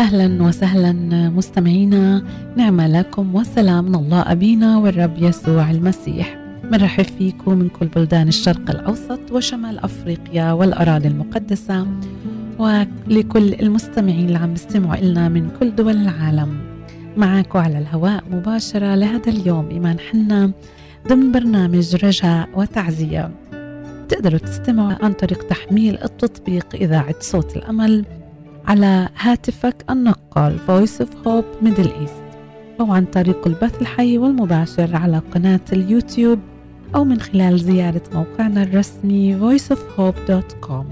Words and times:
أهلا 0.00 0.42
وسهلا 0.42 0.92
مستمعينا 1.30 2.22
نعم 2.56 2.80
لكم 2.80 3.34
وسلام 3.34 3.84
من 3.84 3.94
الله 3.94 4.32
أبينا 4.32 4.78
والرب 4.78 5.18
يسوع 5.18 5.70
المسيح. 5.70 6.36
بنرحب 6.64 7.04
فيكم 7.04 7.58
من 7.58 7.68
كل 7.68 7.86
بلدان 7.86 8.28
الشرق 8.28 8.70
الأوسط 8.70 9.20
وشمال 9.32 9.78
أفريقيا 9.78 10.52
والأراضي 10.52 11.08
المقدسة 11.08 11.86
ولكل 12.58 13.54
المستمعين 13.54 14.26
اللي 14.26 14.38
عم 14.38 14.52
بيستمعوا 14.52 14.96
لنا 14.96 15.28
من 15.28 15.50
كل 15.60 15.74
دول 15.74 15.96
العالم. 15.96 16.58
معكم 17.16 17.58
على 17.58 17.78
الهواء 17.78 18.24
مباشرة 18.30 18.94
لهذا 18.94 19.28
اليوم 19.28 19.68
إيمان 19.70 19.98
حنا. 19.98 20.52
ضمن 21.08 21.32
برنامج 21.32 22.04
رجاء 22.04 22.48
وتعزية. 22.54 23.30
تقدروا 24.08 24.38
تستمعوا 24.38 25.04
عن 25.04 25.12
طريق 25.12 25.46
تحميل 25.46 25.98
التطبيق 26.04 26.66
إذاعة 26.74 27.14
صوت 27.20 27.56
الأمل 27.56 28.04
على 28.66 29.08
هاتفك 29.20 29.84
النقال 29.90 30.58
Voice 30.68 31.02
of 31.04 31.08
Hope 31.26 31.66
Middle 31.66 31.88
East 31.88 32.36
أو 32.80 32.92
عن 32.92 33.04
طريق 33.04 33.46
البث 33.46 33.80
الحي 33.80 34.18
والمباشر 34.18 34.96
على 34.96 35.18
قناة 35.34 35.60
اليوتيوب 35.72 36.38
أو 36.94 37.04
من 37.04 37.20
خلال 37.20 37.58
زيارة 37.58 38.02
موقعنا 38.14 38.62
الرسمي 38.62 39.40
voiceofhope.com 39.40 40.84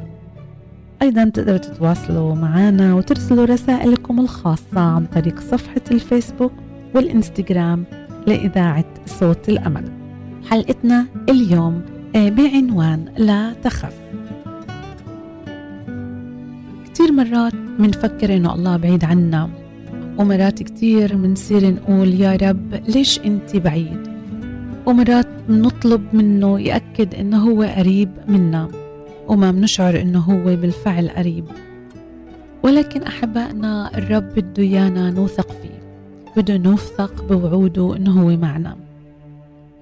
أيضا 1.03 1.25
تقدروا 1.25 1.59
تتواصلوا 1.59 2.35
معنا 2.35 2.95
وترسلوا 2.95 3.45
رسائلكم 3.45 4.21
الخاصة 4.21 4.81
عن 4.81 5.07
طريق 5.07 5.41
صفحة 5.41 5.83
الفيسبوك 5.91 6.53
والإنستغرام 6.95 7.85
لإذاعة 8.27 8.85
صوت 9.07 9.49
الأمل. 9.49 9.96
حلقتنا 10.51 11.07
اليوم 11.29 11.83
بعنوان 12.15 13.05
لا 13.19 13.53
تخف. 13.53 13.97
كتير 16.85 17.13
مرات 17.13 17.55
منفكر 17.79 18.37
إنه 18.37 18.55
الله 18.55 18.77
بعيد 18.77 19.05
عنا 19.05 19.51
ومرات 20.19 20.63
كتير 20.63 21.17
منصير 21.17 21.71
نقول 21.71 22.21
يا 22.21 22.37
رب 22.37 22.75
ليش 22.89 23.19
أنت 23.19 23.57
بعيد؟ 23.57 24.01
ومرات 24.87 25.29
بنطلب 25.49 26.03
منه 26.13 26.61
يأكد 26.61 27.15
إنه 27.15 27.39
هو 27.51 27.63
قريب 27.63 28.11
منا 28.29 28.69
وما 29.29 29.51
بنشعر 29.51 30.01
إنه 30.01 30.19
هو 30.21 30.57
بالفعل 30.57 31.09
قريب. 31.09 31.45
ولكن 32.63 33.03
أحبائنا 33.03 33.99
الرب 33.99 34.29
بده 34.37 34.63
إيانا 34.63 35.11
نوثق 35.11 35.51
فيه 35.51 35.81
بده 36.37 36.57
نوثق 36.57 37.25
بوعوده 37.29 37.97
إنه 37.97 38.23
هو 38.23 38.37
معنا. 38.37 38.86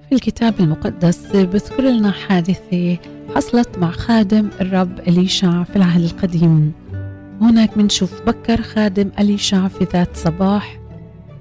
في 0.09 0.15
الكتاب 0.15 0.53
المقدس 0.59 1.35
بذكر 1.35 1.83
لنا 1.83 2.11
حادثة 2.11 2.97
حصلت 3.35 3.77
مع 3.77 3.91
خادم 3.91 4.49
الرب 4.61 4.99
إليشع 4.99 5.63
في 5.63 5.75
العهد 5.75 6.01
القديم. 6.01 6.71
هناك 7.41 7.77
منشوف 7.77 8.21
بكر 8.21 8.61
خادم 8.61 9.11
أليشع 9.19 9.67
في 9.67 9.87
ذات 9.93 10.17
صباح 10.17 10.79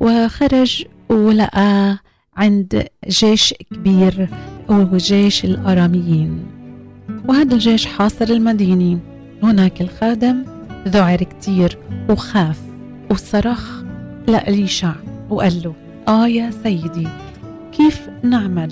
وخرج 0.00 0.84
ولقى 1.08 1.98
عند 2.36 2.86
جيش 3.08 3.54
كبير 3.70 4.28
وهو 4.68 4.96
جيش 4.96 5.44
الأراميين. 5.44 6.46
وهذا 7.28 7.54
الجيش 7.54 7.86
حاصر 7.86 8.24
المدينة. 8.24 8.98
هناك 9.42 9.80
الخادم 9.80 10.44
ذعر 10.88 11.22
كتير 11.22 11.78
وخاف 12.10 12.60
وصرخ 13.10 13.82
لأليشع 14.28 14.92
وقال 15.30 15.62
له 15.64 15.74
آه 16.08 16.28
يا 16.28 16.50
سيدي. 16.62 17.08
كيف 17.76 18.08
نعمل؟ 18.22 18.70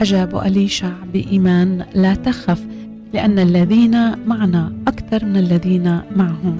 أجاب 0.00 0.36
أليشع 0.36 0.92
بإيمان 1.12 1.84
لا 1.94 2.14
تخف 2.14 2.66
لأن 3.12 3.38
الذين 3.38 4.26
معنا 4.26 4.72
أكثر 4.88 5.24
من 5.24 5.36
الذين 5.36 6.00
معهم. 6.16 6.56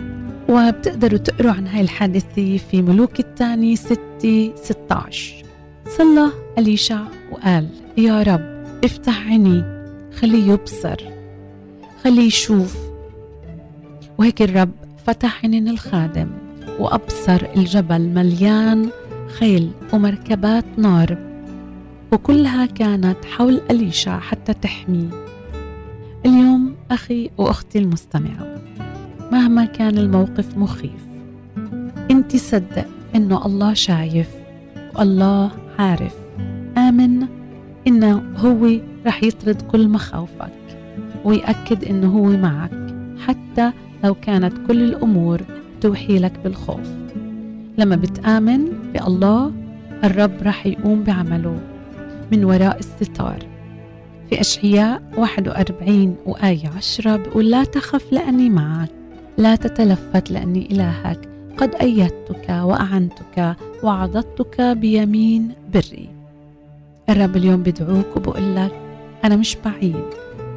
وبتقدروا 0.49 1.19
تقروا 1.19 1.53
عن 1.53 1.67
هاي 1.67 1.81
الحادثة 1.81 2.57
في 2.57 2.83
ملوك 2.83 3.21
الثاني 3.21 3.77
ستة 3.77 4.53
16 4.57 5.45
صلى 5.89 6.31
أليشع 6.59 7.01
وقال 7.33 7.69
يا 7.99 8.23
رب 8.23 8.65
افتح 8.85 9.27
عيني 9.27 9.65
خليه 10.17 10.53
يبصر 10.53 10.97
خليه 12.05 12.27
يشوف. 12.27 12.77
وهيك 14.19 14.43
الرب 14.43 14.71
فتح 15.07 15.45
عينين 15.45 15.69
الخادم 15.69 16.29
وأبصر 16.79 17.47
الجبل 17.57 18.01
مليان 18.01 18.89
خيل 19.39 19.71
ومركبات 19.93 20.65
نار 20.77 21.19
وكلها 22.13 22.67
كانت 22.67 23.25
حول 23.25 23.61
أليشع 23.71 24.19
حتى 24.19 24.55
تحميه 24.55 25.11
اليوم 26.27 26.75
أخي 26.91 27.31
وأختي 27.39 27.79
المستمعة 27.79 28.59
مهما 29.33 29.65
كان 29.65 29.99
الموقف 29.99 30.59
مخيف 30.59 31.05
إنت 32.11 32.37
صدق 32.37 32.87
إنه 33.15 33.47
الله 33.47 33.75
شايف 33.75 34.29
والله 34.99 35.51
عارف. 35.79 36.15
آمن 36.79 37.27
انه 37.87 38.23
هو 38.37 38.81
رح 39.07 39.23
يطرد 39.23 39.63
كل 39.63 39.89
مخاوفك 39.89 40.53
ويأكد 41.25 41.85
إنه 41.85 42.19
هو 42.19 42.25
معك 42.25 42.95
حتى 43.27 43.73
لو 44.05 44.15
كانت 44.15 44.53
كل 44.67 44.83
الأمور 44.83 45.41
توحي 45.81 46.19
لك 46.19 46.33
بالخوف. 46.45 47.04
لما 47.79 47.97
بتآمن 47.97 48.65
بالله 48.93 49.53
الرب 50.05 50.33
رح 50.43 50.67
يقوم 50.67 51.03
بعمله 51.03 51.61
من 52.33 52.45
وراء 52.45 52.79
الستار. 52.79 53.39
في 54.31 54.41
أشعياء 54.41 55.03
41 55.17 56.17
وآية 56.27 56.69
10 56.77 57.17
بيقول 57.17 57.51
لا 57.51 57.65
تخف 57.65 58.13
لأني 58.13 58.51
معك 58.51 58.91
لا 59.39 59.57
تتلفت 59.57 60.31
لأني 60.31 60.69
إلهك 60.73 61.29
قد 61.57 61.75
أيدتك 61.75 62.49
وأعنتك 62.49 63.57
وعضدتك 63.83 64.61
بيمين 64.61 65.53
بري. 65.75 66.09
الرب 67.09 67.37
اليوم 67.37 67.63
بدعوك 67.63 68.17
وبقول 68.17 68.57
لك 68.57 68.73
أنا 69.25 69.37
مش 69.37 69.57
بعيد 69.65 70.05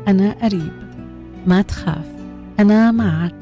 أنا 0.08 0.32
قريب 0.44 0.72
ما 1.48 1.62
تخاف 1.62 2.12
أنا 2.60 2.92
معك. 2.92 3.34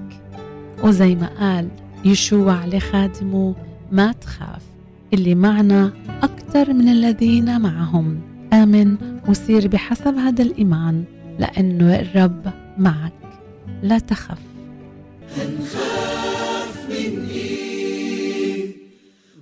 وزي 0.84 1.16
ما 1.16 1.30
قال 1.40 1.68
يشوع 2.06 2.66
لخادمه 2.66 3.56
ما 3.92 4.12
تخاف. 4.12 4.62
اللي 5.14 5.36
معنا 5.36 5.94
أكثر 6.24 6.74
من 6.74 6.90
الذين 6.90 7.62
معهم. 7.62 8.22
آمن 8.54 8.96
وسير 9.28 9.68
بحسب 9.68 10.16
هذا 10.16 10.44
الإيمان 10.44 11.04
لأنه 11.40 11.96
الرب 12.00 12.54
معك. 12.78 13.14
لا 13.84 14.00
تخف. 14.00 14.38
هنخاف 15.38 16.90
من 16.90 17.28
إيه 17.30 18.72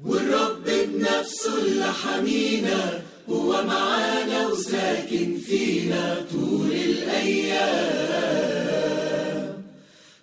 والرب 0.06 0.64
بنفسه 0.66 1.66
اللي 1.66 1.86
حمينا 1.94 3.02
هو 3.30 3.64
معانا 3.68 4.48
وساكن 4.48 5.38
فينا 5.38 6.16
طول 6.32 6.72
الأيام. 6.72 7.94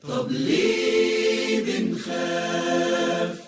طب 0.08 0.30
ليه 0.30 1.64
بنخاف 1.64 3.39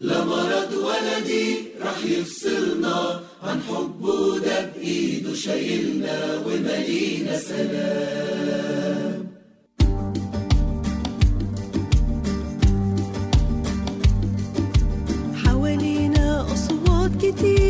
لا 0.00 0.24
مرض 0.24 0.72
ولا 0.74 1.18
ضيق 1.26 1.64
راح 1.84 2.04
يفصلنا 2.04 3.20
عن 3.42 3.60
حبه 3.68 4.38
ده 4.38 4.66
بإيده 4.76 5.34
شايلنا 5.34 6.42
وملينا 6.46 7.38
سلام. 7.38 9.30
حوالينا 15.44 16.46
أصوات 16.52 17.10
كتير 17.20 17.69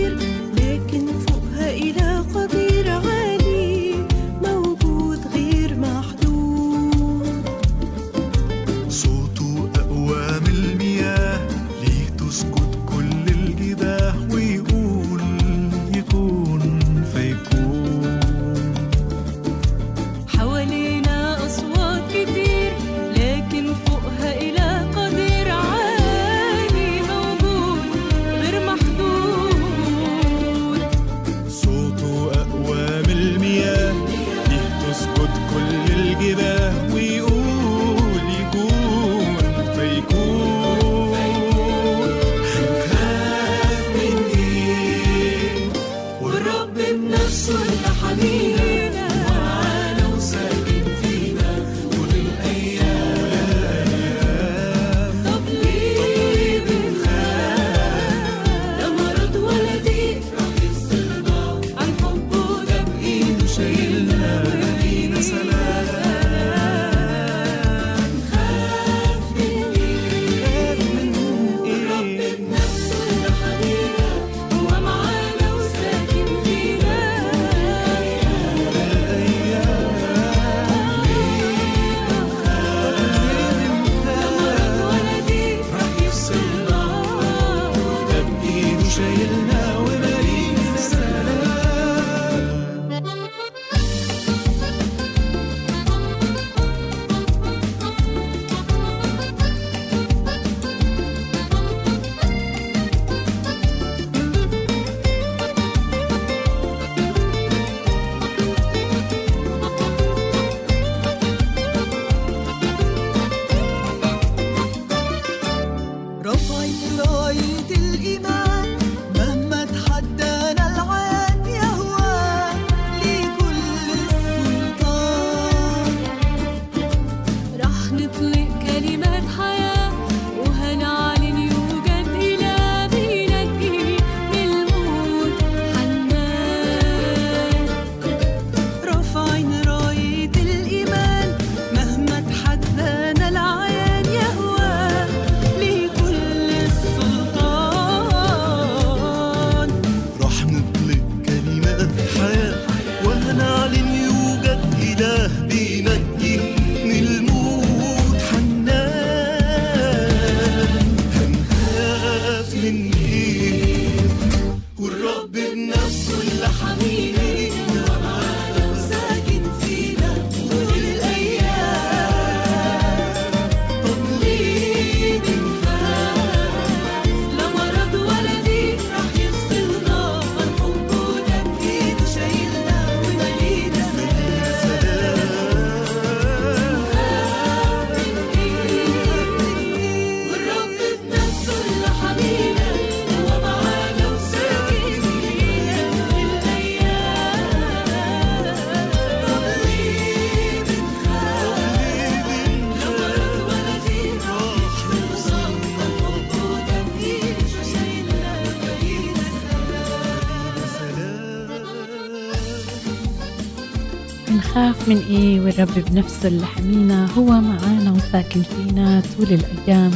بنخاف 214.60 214.88
من 214.88 214.96
إيه؟ 214.96 215.40
والرب 215.40 215.84
بنفسه 215.90 216.28
اللي 216.28 216.46
حمينا 216.46 217.12
هو 217.12 217.24
معانا 217.24 217.92
وساكن 217.92 218.42
فينا 218.42 219.02
طول 219.16 219.26
الأيام. 219.32 219.90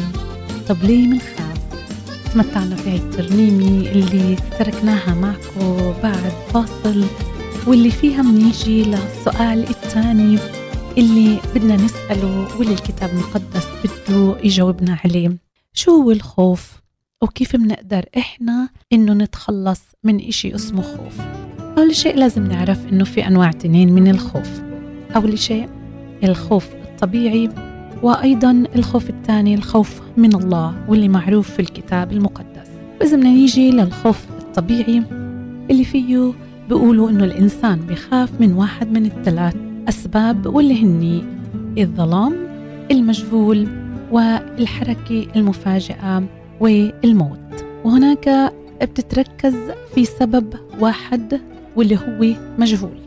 طب 0.69 0.76
ليه 0.82 1.06
منخاف 1.06 1.58
تمتعنا 2.34 2.76
في 2.76 2.90
هاي 2.90 2.96
الترنيمة 2.96 3.90
اللي 3.90 4.37
تركناها 4.58 5.14
معكم 5.14 5.94
بعد 6.02 6.32
فاصل 6.55 7.05
واللي 7.66 7.90
فيها 7.90 8.22
منيجي 8.22 8.82
للسؤال 8.82 9.69
الثاني 9.69 10.38
اللي 10.99 11.38
بدنا 11.55 11.76
نسأله 11.76 12.58
واللي 12.58 12.75
الكتاب 12.75 13.11
المقدس 13.11 13.66
بده 13.84 14.37
يجاوبنا 14.44 14.99
عليه. 15.05 15.37
شو 15.72 15.90
هو 15.90 16.11
الخوف؟ 16.11 16.72
وكيف 17.22 17.56
بنقدر 17.56 18.05
إحنا 18.16 18.69
إنه 18.93 19.12
نتخلص 19.12 19.81
من 20.05 20.28
إشي 20.28 20.55
اسمه 20.55 20.82
خوف؟ 20.82 21.44
أول 21.79 21.94
شيء 21.94 22.17
لازم 22.17 22.47
نعرف 22.47 22.93
إنه 22.93 23.05
في 23.05 23.26
أنواع 23.26 23.50
تنين 23.50 23.93
من 23.93 24.09
الخوف. 24.09 24.62
أول 25.17 25.38
شيء 25.38 25.69
الخوف 26.25 26.69
الطبيعي 26.75 27.49
وأيضا 28.03 28.65
الخوف 28.76 29.11
الثاني 29.11 29.55
الخوف 29.55 30.00
من 30.17 30.35
الله 30.35 30.75
واللي 30.88 31.09
معروف 31.09 31.50
في 31.50 31.61
الكتاب 31.61 32.12
المقدس. 32.12 32.71
وإذا 33.00 33.17
بدنا 33.17 33.29
نيجي 33.31 33.71
للخوف 33.71 34.25
الطبيعي 34.41 35.03
اللي 35.71 35.85
فيه 35.85 36.32
بيقولوا 36.69 37.11
إنه 37.11 37.25
الإنسان 37.25 37.79
بيخاف 37.79 38.41
من 38.41 38.53
واحد 38.53 38.93
من 38.93 39.06
الثلاث 39.06 39.56
أسباب 39.88 40.47
واللي 40.47 40.83
هني 40.83 41.25
الظلام 41.78 42.35
المجهول 42.90 43.69
والحركة 44.12 45.26
المفاجئة 45.37 46.25
والموت. 46.61 47.64
وهناك 47.85 48.52
بتتركز 48.83 49.54
في 49.95 50.04
سبب 50.04 50.54
واحد 50.81 51.40
واللي 51.76 51.97
هو 51.97 52.35
مجهول. 52.59 52.99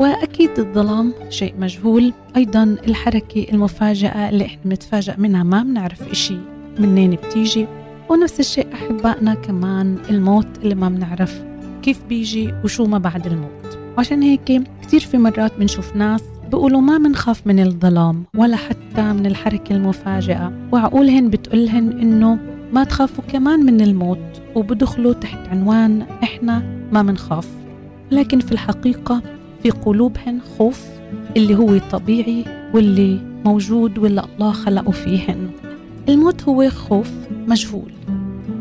وأكيد 0.00 0.50
الظلام 0.58 1.12
شيء 1.30 1.54
مجهول. 1.58 2.12
أيضا 2.36 2.62
الحركة 2.62 3.46
المفاجئة 3.52 4.28
اللي 4.28 4.44
إحنا 4.44 4.60
بنتفاجأ 4.64 5.14
منها 5.18 5.42
ما 5.42 5.62
بنعرف 5.62 6.10
إشي 6.10 6.36
منين 6.78 7.10
بتيجي. 7.10 7.66
ونفس 8.08 8.40
الشيء 8.40 8.66
أحبائنا 8.74 9.34
كمان 9.34 9.98
الموت 10.10 10.48
اللي 10.62 10.74
ما 10.74 10.88
بنعرف 10.88 11.44
كيف 11.82 12.00
بيجي 12.08 12.54
وشو 12.64 12.84
ما 12.84 12.98
بعد 12.98 13.26
الموت. 13.26 13.78
وعشان 13.96 14.22
هيك 14.22 14.62
كتير 14.82 15.00
في 15.00 15.18
مرات 15.18 15.52
بنشوف 15.58 15.96
ناس 15.96 16.22
بيقولوا 16.50 16.80
ما 16.80 16.98
منخاف 16.98 17.46
من 17.46 17.60
الظلام 17.60 18.24
ولا 18.36 18.56
حتى 18.56 19.02
من 19.12 19.26
الحركة 19.26 19.72
المفاجئة 19.72 20.52
وعقولهن 20.72 21.30
بتقولهن 21.30 21.92
إنه 21.92 22.38
ما 22.72 22.84
تخافوا 22.84 23.24
كمان 23.32 23.60
من 23.60 23.80
الموت 23.80 24.42
وبدخلوا 24.54 25.12
تحت 25.12 25.48
عنوان 25.48 26.02
إحنا 26.22 26.62
ما 26.92 27.02
منخاف 27.02 27.48
لكن 28.12 28.40
في 28.40 28.52
الحقيقة 28.52 29.22
في 29.62 29.70
قلوبهن 29.70 30.40
خوف 30.58 30.86
اللي 31.36 31.54
هو 31.54 31.78
طبيعي 31.78 32.44
واللي 32.74 33.20
موجود 33.44 33.98
واللي 33.98 34.24
الله 34.34 34.52
خلقه 34.52 34.90
فيهن 34.90 35.50
الموت 36.08 36.42
هو 36.42 36.70
خوف 36.70 37.10
مجهول 37.46 37.92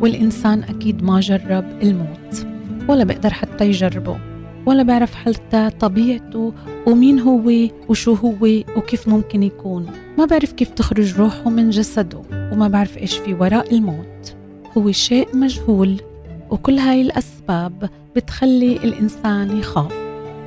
والإنسان 0.01 0.63
أكيد 0.63 1.03
ما 1.03 1.19
جرب 1.19 1.65
الموت 1.83 2.47
ولا 2.87 3.03
بقدر 3.03 3.29
حتى 3.29 3.65
يجربه 3.65 4.17
ولا 4.65 4.83
بعرف 4.83 5.15
حتى 5.15 5.69
طبيعته 5.79 6.53
ومين 6.87 7.19
هو 7.19 7.51
وشو 7.89 8.13
هو 8.13 8.61
وكيف 8.77 9.07
ممكن 9.07 9.43
يكون. 9.43 9.85
ما 10.17 10.25
بعرف 10.25 10.51
كيف 10.51 10.69
تخرج 10.69 11.19
روحه 11.19 11.49
من 11.49 11.69
جسده 11.69 12.21
وما 12.31 12.67
بعرف 12.67 12.97
إيش 12.97 13.17
في 13.17 13.33
وراء 13.33 13.75
الموت. 13.75 14.35
هو 14.77 14.91
شيء 14.91 15.27
مجهول 15.33 16.01
وكل 16.49 16.77
هاي 16.77 17.01
الأسباب 17.01 17.89
بتخلي 18.15 18.75
الإنسان 18.75 19.57
يخاف. 19.57 19.93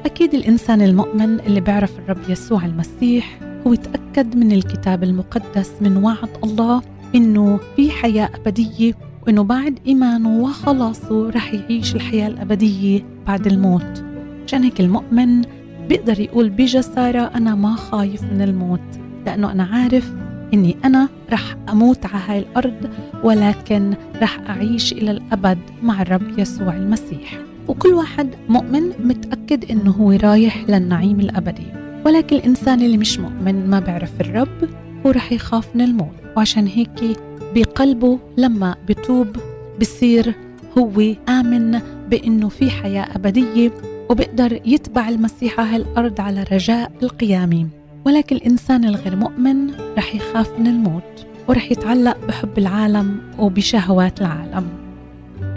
أكيد 0.07 0.35
الإنسان 0.35 0.83
المؤمن 0.83 1.41
اللي 1.41 1.61
بيعرف 1.61 1.99
الرب 1.99 2.19
يسوع 2.29 2.65
المسيح 2.65 3.39
هو 3.67 3.73
يتأكد 3.73 4.37
من 4.37 4.53
الكتاب 4.53 5.03
المقدس 5.03 5.73
من 5.81 5.97
وعد 5.97 6.29
الله 6.45 6.83
إنه 7.15 7.61
في 7.77 7.91
حياة 7.91 8.31
أبدية 8.35 8.93
وإنه 9.27 9.43
بعد 9.43 9.79
إيمانه 9.87 10.41
وخلاصه 10.41 11.31
رح 11.31 11.55
يعيش 11.55 11.95
الحياة 11.95 12.29
الأبدية 12.29 13.05
بعد 13.27 13.47
الموت. 13.47 14.05
عشان 14.47 14.63
هيك 14.63 14.81
المؤمن 14.81 15.43
بيقدر 15.89 16.21
يقول 16.21 16.51
بجسارة 16.51 17.21
أنا 17.35 17.55
ما 17.55 17.75
خايف 17.77 18.23
من 18.23 18.43
الموت 18.43 18.81
لأنه 19.27 19.53
أنا 19.53 19.65
عارف 19.65 20.13
إني 20.55 20.77
أنا 20.85 21.09
رح 21.33 21.57
أموت 21.69 22.07
على 22.07 22.23
هاي 22.27 22.39
الأرض 22.39 22.91
ولكن 23.25 23.95
رح 24.23 24.41
أعيش 24.49 24.93
إلى 24.93 25.11
الأبد 25.11 25.59
مع 25.83 26.03
الرب 26.03 26.39
يسوع 26.39 26.77
المسيح. 26.77 27.39
وكل 27.69 27.89
واحد 27.89 28.29
مؤمن 28.49 28.83
متأكد 29.05 29.71
إنه 29.71 29.91
هو 29.91 30.13
رايح 30.13 30.65
للنعيم 30.69 31.21
الأبدي. 31.21 31.67
ولكن 32.07 32.37
الإنسان 32.37 32.83
اللي 32.83 32.97
مش 32.99 33.21
مؤمن 33.21 33.71
ما 33.71 33.81
بيعرف 33.81 34.21
الرب 34.21 34.69
هو 35.07 35.11
رح 35.11 35.33
يخاف 35.33 35.77
من 35.77 35.81
الموت. 35.81 36.15
وعشان 36.37 36.67
هيك 36.67 37.19
بقلبه 37.55 38.19
لما 38.37 38.77
بتوب 38.89 39.37
بصير 39.81 40.35
هو 40.79 41.15
آمن 41.29 41.81
بإنه 42.11 42.49
في 42.49 42.71
حياة 42.71 43.07
أبدية 43.17 43.73
وبيقدر 44.11 44.61
يتبع 44.65 45.09
المسيح 45.09 45.61
على 45.61 45.85
على 46.19 46.45
رجاء 46.53 46.93
القيامة. 47.03 47.67
ولكن 48.05 48.37
الإنسان 48.37 48.85
الغير 48.85 49.17
مؤمن 49.17 49.71
رح 49.99 50.15
يخاف 50.15 50.59
من 50.59 50.67
الموت 50.67 51.27
ورح 51.49 51.73
يتعلق 51.73 52.17
بحب 52.29 52.59
العالم 52.59 53.21
وبشهوات 53.39 54.21
العالم. 54.21 54.69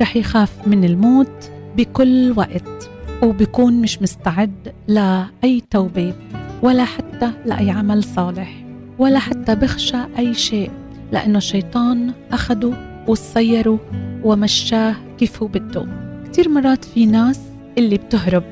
رح 0.02 0.16
يخاف 0.16 0.68
من 0.68 0.84
الموت 0.84 1.52
بكل 1.78 2.34
وقت 2.36 2.90
وبيكون 3.24 3.82
مش 3.82 4.02
مستعد 4.02 4.74
لأي 4.88 5.64
توبة 5.70 6.14
ولا 6.62 6.86
حتى 6.86 7.32
لأي 7.46 7.72
عمل 7.72 8.04
صالح 8.04 8.64
ولا 9.00 9.20
حتى 9.20 9.56
بخشى 9.56 9.98
أي 10.18 10.34
شيء 10.34 10.72
لأنه 11.12 11.38
الشيطان 11.38 12.12
أخده 12.32 12.74
وسيره 13.08 13.80
ومشاه 14.24 14.96
كيف 15.18 15.42
هو 15.44 15.48
بده. 15.48 15.86
كتير 16.26 16.50
مرات 16.50 16.86
في 16.86 17.06
ناس 17.06 17.40
اللي 17.78 17.98
بتهرب 17.98 18.44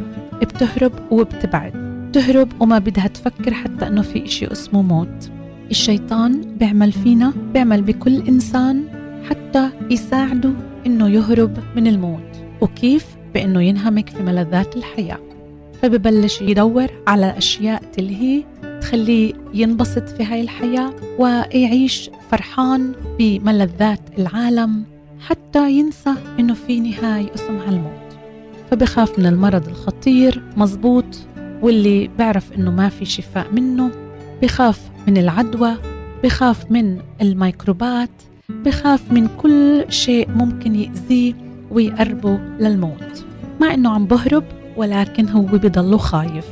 بتهرب 0.42 0.92
وبتبعد 1.12 1.74
بتهرب 2.10 2.48
وما 2.60 2.80
بدها 2.80 3.08
تفكر 3.08 3.54
حتى 3.54 3.88
إنه 3.88 4.02
في 4.02 4.26
إشي 4.26 4.52
اسمه 4.52 4.82
موت. 4.82 5.32
الشيطان 5.72 6.42
بيعمل 6.60 6.92
فينا 6.92 7.34
بيعمل 7.54 7.82
بكل 7.82 8.28
إنسان 8.28 8.84
حتى 9.30 9.70
يساعده 9.92 10.52
إنه 10.86 11.10
يهرب 11.10 11.58
من 11.76 11.88
الموت. 11.88 12.22
وكيف؟ 12.62 13.15
بأنه 13.36 13.62
ينهمك 13.62 14.10
في 14.10 14.24
ملذات 14.24 14.76
الحياة. 14.76 15.20
فببلش 15.82 16.42
يدور 16.42 16.88
على 17.08 17.38
أشياء 17.38 17.84
تلهيه 17.84 18.44
تخليه 18.82 19.34
ينبسط 19.54 20.10
في 20.10 20.24
هاي 20.24 20.42
الحياة 20.42 20.94
ويعيش 21.20 22.10
فرحان 22.32 22.94
بملذات 23.20 24.00
العالم 24.18 24.84
حتى 25.20 25.72
ينسى 25.72 26.14
إنه 26.40 26.54
في 26.54 26.80
نهاية 26.80 27.34
اسمها 27.36 27.70
الموت 27.70 28.18
فبخاف 28.72 29.20
من 29.20 29.26
المرض 29.26 29.68
الخطير 29.68 30.44
مزبوط 30.58 31.06
واللي 31.62 32.10
بعرف 32.20 32.54
إنه 32.54 32.72
ما 32.72 32.90
في 32.90 33.06
شفاء 33.06 33.48
منه. 33.54 33.92
بخاف 34.42 34.82
من 35.08 35.18
العدوى 35.18 35.74
بخاف 36.24 36.72
من 36.72 37.00
الميكروبات 37.22 38.10
بخاف 38.50 39.12
من 39.12 39.28
كل 39.28 39.86
شيء 39.90 40.30
ممكن 40.30 40.76
يأذيه. 40.76 41.45
ويقربه 41.76 42.40
للموت. 42.60 43.26
مع 43.62 43.74
إنه 43.74 43.90
عم 43.90 44.06
بهرب 44.06 44.44
ولكن 44.78 45.30
هو 45.30 45.42
بضله 45.42 45.98
خايف. 45.98 46.46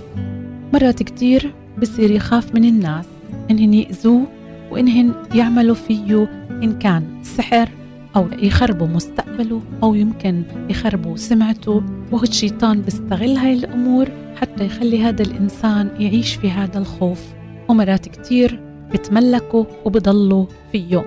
مرات 0.74 1.04
كتير 1.04 1.54
بصير 1.82 2.12
يخاف 2.12 2.56
من 2.56 2.66
الناس. 2.66 3.06
انهن 3.52 3.74
يأذوه 3.74 4.28
وانهن 4.72 5.14
يعملوا 5.36 5.76
فيه 5.76 6.30
إن 6.52 6.80
كان 6.80 7.04
سحر 7.24 7.70
أو 8.16 8.28
يخربوا 8.32 8.88
مستقبله 8.88 9.62
أو 9.84 9.96
يمكن 9.96 10.44
يخربوا 10.70 11.18
سمعته. 11.18 11.84
وهو 12.12 12.24
الشيطان 12.24 12.82
بيستغل 12.82 13.38
هاي 13.38 13.54
الأمور 13.54 14.08
حتى 14.36 14.66
يخلي 14.66 15.04
هذا 15.04 15.22
الإنسان 15.22 15.90
يعيش 16.00 16.36
في 16.36 16.52
هذا 16.52 16.80
الخوف. 16.80 17.22
ومرات 17.70 18.10
كتير 18.10 18.60
بتملكوا 18.94 19.66
وبضلوا 19.86 20.46
فيه 20.72 21.06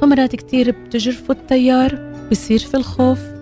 فمرات 0.00 0.36
كتير 0.36 0.70
بتجرفوا 0.70 1.34
التيار 1.34 2.12
بصير 2.30 2.58
في 2.58 2.76
الخوف. 2.76 3.35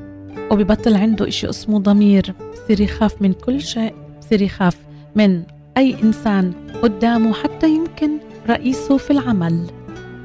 وببطل 0.51 0.95
عنده 0.95 1.29
إشي 1.29 1.51
اسمه 1.51 1.79
ضمير. 1.79 2.35
بصير 2.53 2.81
يخاف 2.81 3.23
من 3.23 3.33
كل 3.33 3.61
شيء 3.61 3.95
بصير 4.21 4.43
يخاف 4.43 4.77
من 5.17 5.43
أي 5.77 5.97
إنسان 6.03 6.53
قدامه 6.83 7.33
حتى 7.33 7.71
يمكن 7.71 8.11
رئيسه 8.49 8.97
في 8.97 9.11
العمل. 9.11 9.67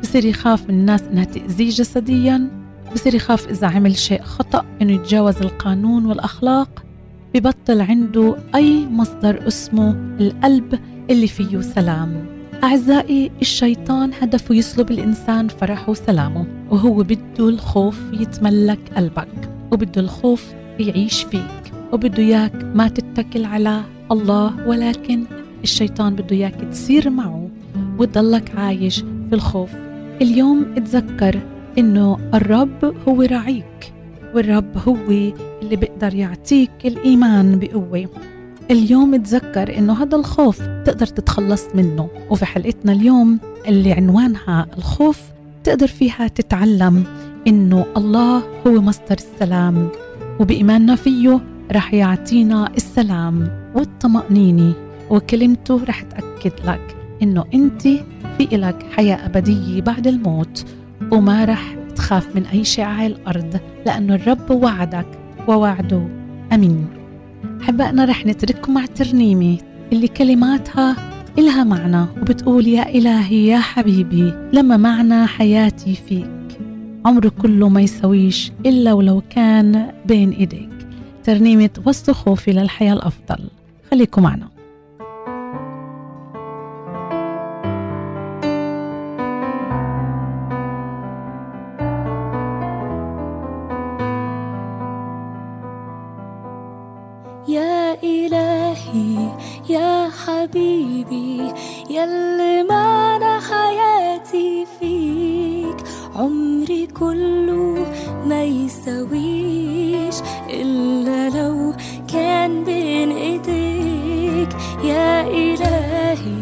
بصير 0.02 0.26
يخاف 0.26 0.70
من 0.70 0.76
الناس 0.76 1.02
إنها 1.04 1.24
تأذيه 1.24 1.70
جسدياً. 1.70 2.50
بصير 2.94 3.16
يخاف 3.16 3.50
إذا 3.50 3.68
عمل 3.68 3.98
شيء 3.98 4.22
خطأ 4.22 4.66
إنه 4.82 4.94
يتجاوز 4.94 5.38
القانون 5.38 6.06
والأخلاق. 6.06 6.84
ببطل 7.34 7.82
عنده 7.82 8.38
أي 8.56 8.86
مصدر 8.86 9.48
اسمه 9.48 10.16
القلب 10.20 10.80
اللي 11.10 11.28
فيه 11.28 11.62
سلام. 11.62 12.26
أعزائي 12.64 13.32
الشيطان 13.42 14.12
هدفه 14.22 14.56
يسلب 14.56 14.92
الإنسان 14.92 15.48
فرحه 15.48 15.90
وسلامه. 15.90 16.59
وهو 16.72 17.04
بده 17.04 17.50
الخوف 17.50 18.00
يتملك 18.14 18.80
قلبك 18.96 19.50
وبده 19.72 20.02
الخوف 20.02 20.54
يعيش 20.80 21.24
فيك 21.24 21.74
وبده 21.94 22.24
إياك 22.24 22.56
ما 22.76 22.88
تتكل 22.88 23.46
على 23.46 23.82
الله 24.12 24.68
ولكن 24.68 25.24
الشيطان 25.64 26.16
بده 26.16 26.36
إياك 26.36 26.56
تصير 26.72 27.10
معه 27.10 27.50
وتضلك 27.98 28.56
عايش 28.56 29.00
في 29.00 29.36
الخوف. 29.36 29.70
اليوم 30.22 30.66
اتذكر 30.78 31.40
إنه 31.78 32.18
الرب 32.34 32.96
هو 33.08 33.22
راعيك 33.22 33.94
والرب 34.36 34.78
هو 34.88 34.96
اللي 35.62 35.76
بيقدر 35.76 36.14
يعطيك 36.14 36.72
الإيمان 36.86 37.60
بقوة. 37.60 38.10
اليوم 38.72 39.16
تذكر 39.16 39.78
إنه 39.78 40.04
هذا 40.04 40.18
الخوف 40.18 40.62
تقدر 40.62 41.06
تتخلص 41.06 41.66
منه. 41.76 42.10
وفي 42.30 42.46
حلقتنا 42.46 42.92
اليوم 42.92 43.40
اللي 43.68 43.94
عنوانها 43.94 44.68
الخوف 44.78 45.22
تقدر 45.64 45.88
فيها 45.88 46.28
تتعلم 46.28 47.04
إنه 47.48 47.86
الله 47.98 48.44
هو 48.68 48.82
مصدر 48.82 49.18
السلام 49.18 49.90
وبإيماننا 50.40 50.96
فيه 50.96 51.42
رح 51.72 51.94
يعطينا 51.94 52.70
السلام 52.78 53.50
والطمأنينة 53.76 54.74
وكلمته 55.10 55.84
رح 55.84 56.02
تأكد 56.02 56.54
لك 56.66 56.96
إنه 57.22 57.46
أنت 57.54 57.82
في 58.38 58.48
إلك 58.52 58.86
حياة 58.92 59.26
أبدية 59.26 59.82
بعد 59.82 60.08
الموت 60.08 60.66
وما 61.12 61.46
رح 61.46 61.76
تخاف 61.96 62.36
من 62.36 62.46
أي 62.46 62.64
شيء 62.64 62.86
على 62.86 63.08
الأرض 63.08 63.60
لأنه 63.86 64.16
الرب 64.16 64.52
وعدك 64.52 65.08
ووعده. 65.48 66.08
أمين. 66.54 66.88
أحبائنا 67.62 68.06
رح 68.06 68.26
نترككم 68.26 68.74
مع 68.74 68.86
ترنيمة 68.86 69.58
اللي 69.94 70.08
كلماتها 70.08 70.96
إلها 71.40 71.64
معنى 71.64 72.06
وبتقول 72.22 72.68
يا 72.68 72.90
إلهي 72.90 73.48
يا 73.48 73.60
حبيبي 73.60 74.34
لما 74.54 74.78
معنى 74.78 75.28
حياتي 75.28 75.96
فيك. 75.96 76.60
عمره 77.06 77.32
كله 77.42 77.70
ما 77.70 77.82
يسويش 77.82 78.52
إلا 78.66 78.94
ولو 78.94 79.22
كان 79.30 79.92
بين 80.06 80.32
إيديك. 80.32 80.70
ترنيمة 81.24 81.70
وسط 81.86 82.12
خوفي 82.12 82.52
للحياة 82.52 82.94
الأفضل. 82.94 83.50
خليكم 83.92 84.24
معنا. 84.24 84.50
حبيبي 100.50 101.54
يلي 101.90 102.64
معنى 102.64 103.42
حياتي 103.42 104.66
فيك. 104.80 105.78
عمري 106.16 106.88
كله 106.88 107.86
ما 108.26 108.44
يسويش 108.44 110.16
إلا 110.50 111.30
لو 111.30 111.74
كان 112.14 112.64
بين 112.64 113.12
إيديك. 113.12 114.50
يا 114.84 115.22
إلهي 115.22 116.42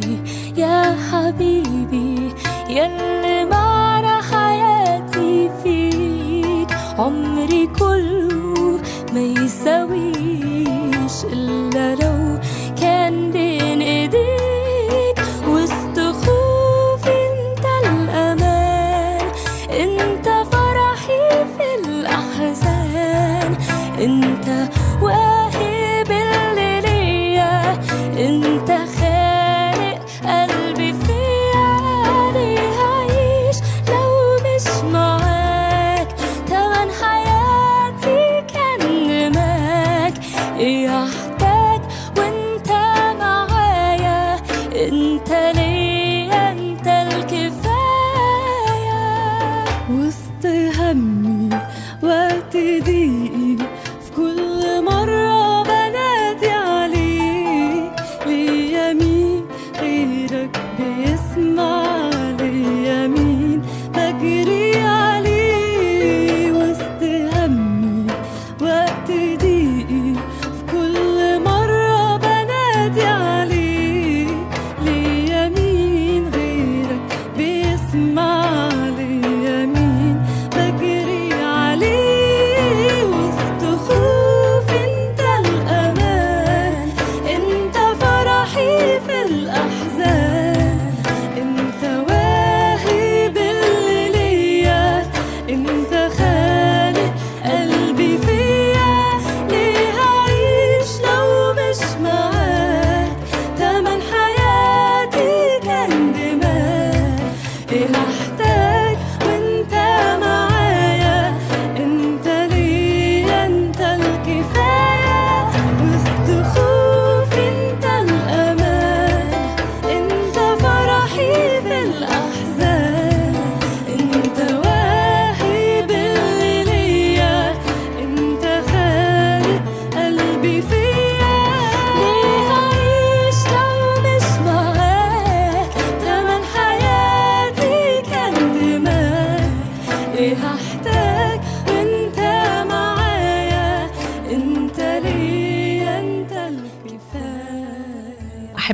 يا 0.57 0.95
حبيبي 1.11 2.33
يلي 2.69 3.45
معنى 3.45 4.21
حياتي 4.31 5.49
فيك. 5.63 6.77
عمري 6.99 7.67
كله 7.79 8.79
ما 9.13 9.19
يسويش 9.19 10.16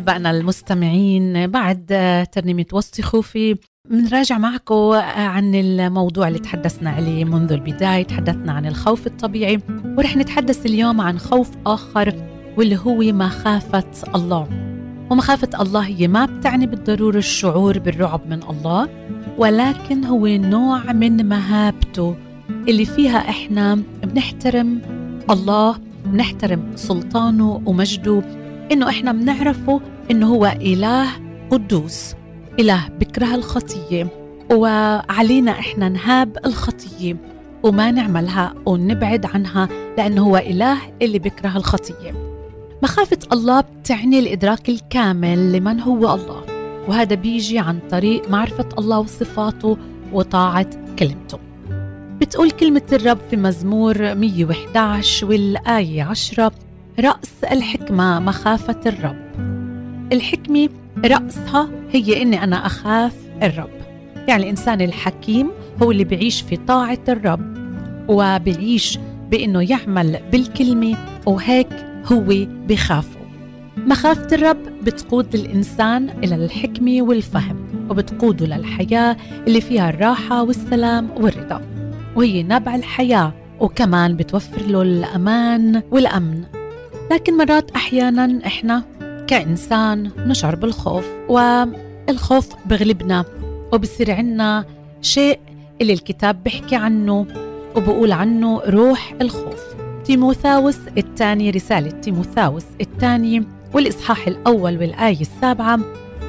الكفايه 0.04 0.18
أحبائنا 0.18 0.32
المستمعين 0.32 1.48
بعد 1.48 1.86
ترنيمة 2.32 2.66
وسط 2.74 3.02
خوفي 3.02 3.56
بنراجع 3.90 4.38
معكم 4.38 4.92
عن 5.16 5.56
الموضوع 5.56 6.28
اللي 6.28 6.40
تحدثنا 6.40 6.90
عليه 6.90 7.26
منذ 7.26 7.52
البداية 7.52 8.04
تحدثنا 8.04 8.52
عن 8.52 8.66
الخوف 8.66 9.08
الطبيعي 9.08 9.60
ورح 9.98 10.18
نتحدث 10.18 10.66
اليوم 10.66 11.02
عن 11.02 11.20
خوف 11.20 11.52
آخر 11.66 12.14
واللي 12.58 12.78
هو 12.78 13.00
مخافة 13.00 13.92
الله. 14.16 14.48
ومخافة 15.10 15.50
الله 15.62 15.86
هي 15.86 16.08
ما 16.08 16.26
بتعني 16.26 16.68
بالضرورة 16.68 17.18
الشعور 17.18 17.80
بالرعب 17.80 18.22
من 18.28 18.44
الله 18.44 18.90
ولكن 19.38 20.06
هو 20.06 20.28
نوع 20.28 20.94
من 20.94 21.30
مهابته 21.30 22.16
اللي 22.68 22.86
فيها 22.86 23.18
إحنا 23.30 23.76
بنحترم 24.04 24.82
الله 25.30 25.78
بنحترم 26.06 26.72
سلطانه 26.76 27.62
ومجده 27.66 28.24
إنه 28.72 28.90
إحنا 28.90 29.12
بنعرفه 29.12 29.82
إنه 30.12 30.36
هو 30.36 30.46
إله 30.46 31.08
قدوس 31.52 32.14
إله 32.60 32.88
بكره 33.00 33.36
الخطية 33.36 34.08
وعلينا 34.52 35.52
إحنا 35.52 35.90
نهاب 35.90 36.38
الخطية 36.46 37.18
وما 37.64 37.92
نعملها 37.92 38.54
ونبعد 38.66 39.26
عنها 39.26 39.70
لأنه 39.98 40.24
هو 40.24 40.38
إله 40.38 40.78
اللي 41.02 41.20
بكره 41.20 41.58
الخطية. 41.58 42.34
مخافة 42.84 43.18
الله 43.34 43.62
بتعني 43.62 44.20
الإدراك 44.20 44.70
الكامل 44.70 45.54
لمن 45.54 45.80
هو 45.80 46.14
الله 46.14 46.44
وهذا 46.88 47.16
بيجي 47.16 47.60
عن 47.60 47.80
طريق 47.92 48.30
معرفة 48.30 48.70
الله 48.80 49.00
وصفاته 49.00 49.78
وطاعة 50.14 50.68
كلمته. 51.00 51.40
بتقول 52.22 52.52
كلمة 52.52 52.82
الرب 52.92 53.18
في 53.30 53.38
مزمور 53.38 54.16
111 54.16 55.26
والآية 55.26 56.04
10 56.04 56.52
رأس 57.00 57.44
الحكمة 57.52 58.20
مخافة 58.20 58.80
الرب. 58.86 59.23
الحكمة 60.14 60.70
رأسها 61.06 61.70
هي 61.92 62.22
إني 62.22 62.44
أنا 62.44 62.66
أخاف 62.66 63.16
الرب. 63.44 63.70
يعني 64.28 64.44
الإنسان 64.44 64.82
الحكيم 64.82 65.52
هو 65.84 65.92
اللي 65.92 66.04
بيعيش 66.04 66.42
في 66.42 66.58
طاعة 66.58 67.00
الرب 67.10 67.54
وبيعيش 68.08 69.00
بإنه 69.32 69.72
يعمل 69.72 70.20
بالكلمة 70.32 70.98
وهيك 71.26 71.68
هو 72.12 72.24
بخافه. 72.68 73.20
مخافة 73.78 74.36
الرب 74.36 74.58
بتقود 74.84 75.36
الإنسان 75.36 76.10
إلى 76.10 76.36
الحكمة 76.36 77.02
والفهم 77.02 77.88
وبتقوده 77.90 78.46
للحياة 78.46 79.18
اللي 79.48 79.62
فيها 79.62 79.90
الراحة 79.90 80.44
والسلام 80.44 81.10
والرضا. 81.18 81.62
وهي 82.16 82.44
نبع 82.44 82.76
الحياة 82.76 83.34
وكمان 83.60 84.16
بتوفر 84.16 84.62
له 84.62 84.82
الأمان 84.82 85.82
والأمن. 85.92 86.44
لكن 87.12 87.38
مرات 87.38 87.72
أحيانا 87.72 88.40
إحنا 88.46 88.84
كإنسان 89.28 90.12
نشعر 90.18 90.56
بالخوف 90.56 91.06
والخوف 91.30 92.50
بغلبنا 92.66 93.26
وبصير 93.74 94.12
عنا 94.12 94.66
شيء 95.02 95.40
اللي 95.82 95.94
الكتاب 95.94 96.44
بيحكي 96.44 96.76
عنه 96.76 97.28
وبقول 97.76 98.12
عنه 98.12 98.62
روح 98.68 99.14
الخوف. 99.22 99.64
تيموثاوس 100.06 100.78
الثاني 100.98 101.50
رسالة 101.50 101.90
تيموثاوس 101.90 102.66
الثاني 102.82 103.44
والإصحاح 103.74 104.28
الأول 104.28 104.78
والآية 104.78 105.22
السابعة 105.22 105.80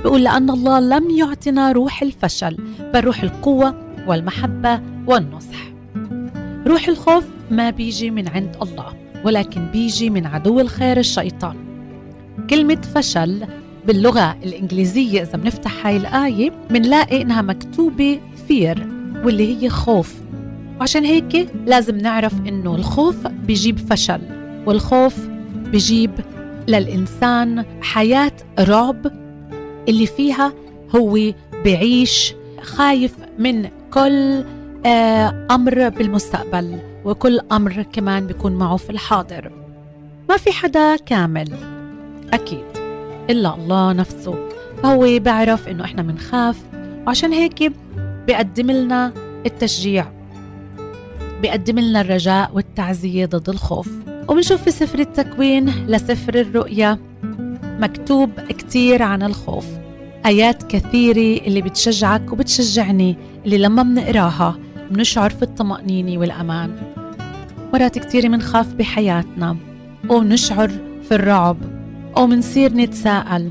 بيقول 0.03 0.25
لأن 0.25 0.51
الله 0.51 0.81
لم 0.81 1.11
يعطنا 1.11 1.73
روح 1.73 2.03
الفشل 2.03 2.57
بل 2.95 3.01
روح 3.01 3.23
القوة 3.23 3.75
والمحبة 4.07 4.81
والنصح. 5.07 5.59
روح 6.67 6.89
الخوف 6.89 7.25
ما 7.51 7.71
بيجي 7.71 8.11
من 8.11 8.29
عند 8.29 8.57
الله 8.63 8.93
ولكن 9.25 9.67
بيجي 9.73 10.11
من 10.11 10.27
عدو 10.27 10.61
الخير 10.61 10.99
الشيطان. 10.99 11.64
كلمة 12.51 12.81
فشل 12.95 13.47
باللغة 13.87 14.37
الإنجليزية 14.45 15.23
إذا 15.23 15.37
بنفتح 15.37 15.87
هاي 15.87 15.97
الآية 15.97 16.51
بنلاقي 16.71 17.23
إنها 17.23 17.43
مكتوبة 17.43 18.21
فير 18.49 18.89
واللي 19.25 19.63
هي 19.63 19.69
خوف. 19.69 20.15
وعشان 20.81 21.05
هيك 21.05 21.49
لازم 21.67 21.97
نعرف 21.97 22.33
إنه 22.49 22.75
الخوف 22.75 23.27
بيجيب 23.27 23.79
فشل 23.79 24.21
والخوف 24.67 25.17
بيجيب 25.55 26.11
للإنسان 26.69 27.65
حياة 27.83 28.33
رعب 28.59 29.07
اللي 29.89 30.07
فيها 30.07 30.53
هو 30.97 31.19
بيعيش 31.65 32.35
خايف 32.63 33.15
من 33.39 33.69
كل 33.91 34.45
آه، 34.87 35.47
أمر 35.51 35.89
بالمستقبل 35.89 36.79
وكل 37.05 37.41
أمر 37.53 37.83
كمان 37.83 38.27
بيكون 38.27 38.53
معه 38.53 38.77
في 38.77 38.91
الحاضر. 38.91 39.53
ما 40.29 40.37
في 40.37 40.53
حدا 40.53 40.97
كامل. 40.97 41.74
أكيد. 42.33 42.65
إلا 43.31 43.55
الله 43.55 43.93
نفسه. 43.93 44.49
فهو 44.83 45.19
بيعرف 45.19 45.69
إنه 45.69 45.85
إحنا 45.85 46.03
منخاف 46.03 46.57
وعشان 47.07 47.33
هيك 47.33 47.73
بيقدم 48.27 48.71
لنا 48.71 49.13
التشجيع. 49.47 50.07
بيقدم 51.43 51.79
لنا 51.79 52.01
الرجاء 52.01 52.51
والتعزية 52.55 53.27
ضد 53.27 53.49
الخوف. 53.49 53.89
وبنشوف 54.29 54.63
في 54.63 54.71
سفر 54.71 54.99
التكوين 54.99 55.87
لسفر 55.87 56.35
الرؤيا 56.35 56.99
مكتوب 57.65 58.31
كتير 58.41 59.03
عن 59.03 59.23
الخوف. 59.23 59.67
آيات 60.27 60.63
كثيرة 60.63 61.47
اللي 61.47 61.63
بتشجعك 61.63 62.33
وبتشجعني 62.33 63.17
اللي 63.45 63.59
لما 63.59 63.83
بنقراها 63.83 64.59
بنشعر 64.91 65.31
في 65.31 65.43
الطمأنينة 65.43 66.21
والأمان. 66.21 66.77
مرات 67.73 67.99
كتير 67.99 68.29
منخاف 68.29 68.75
بحياتنا. 68.75 69.57
ونشعر 70.09 70.71
في 71.09 71.15
الرعب. 71.15 71.74
أو 72.17 72.27
منصير 72.27 72.73
نتساءل 72.73 73.51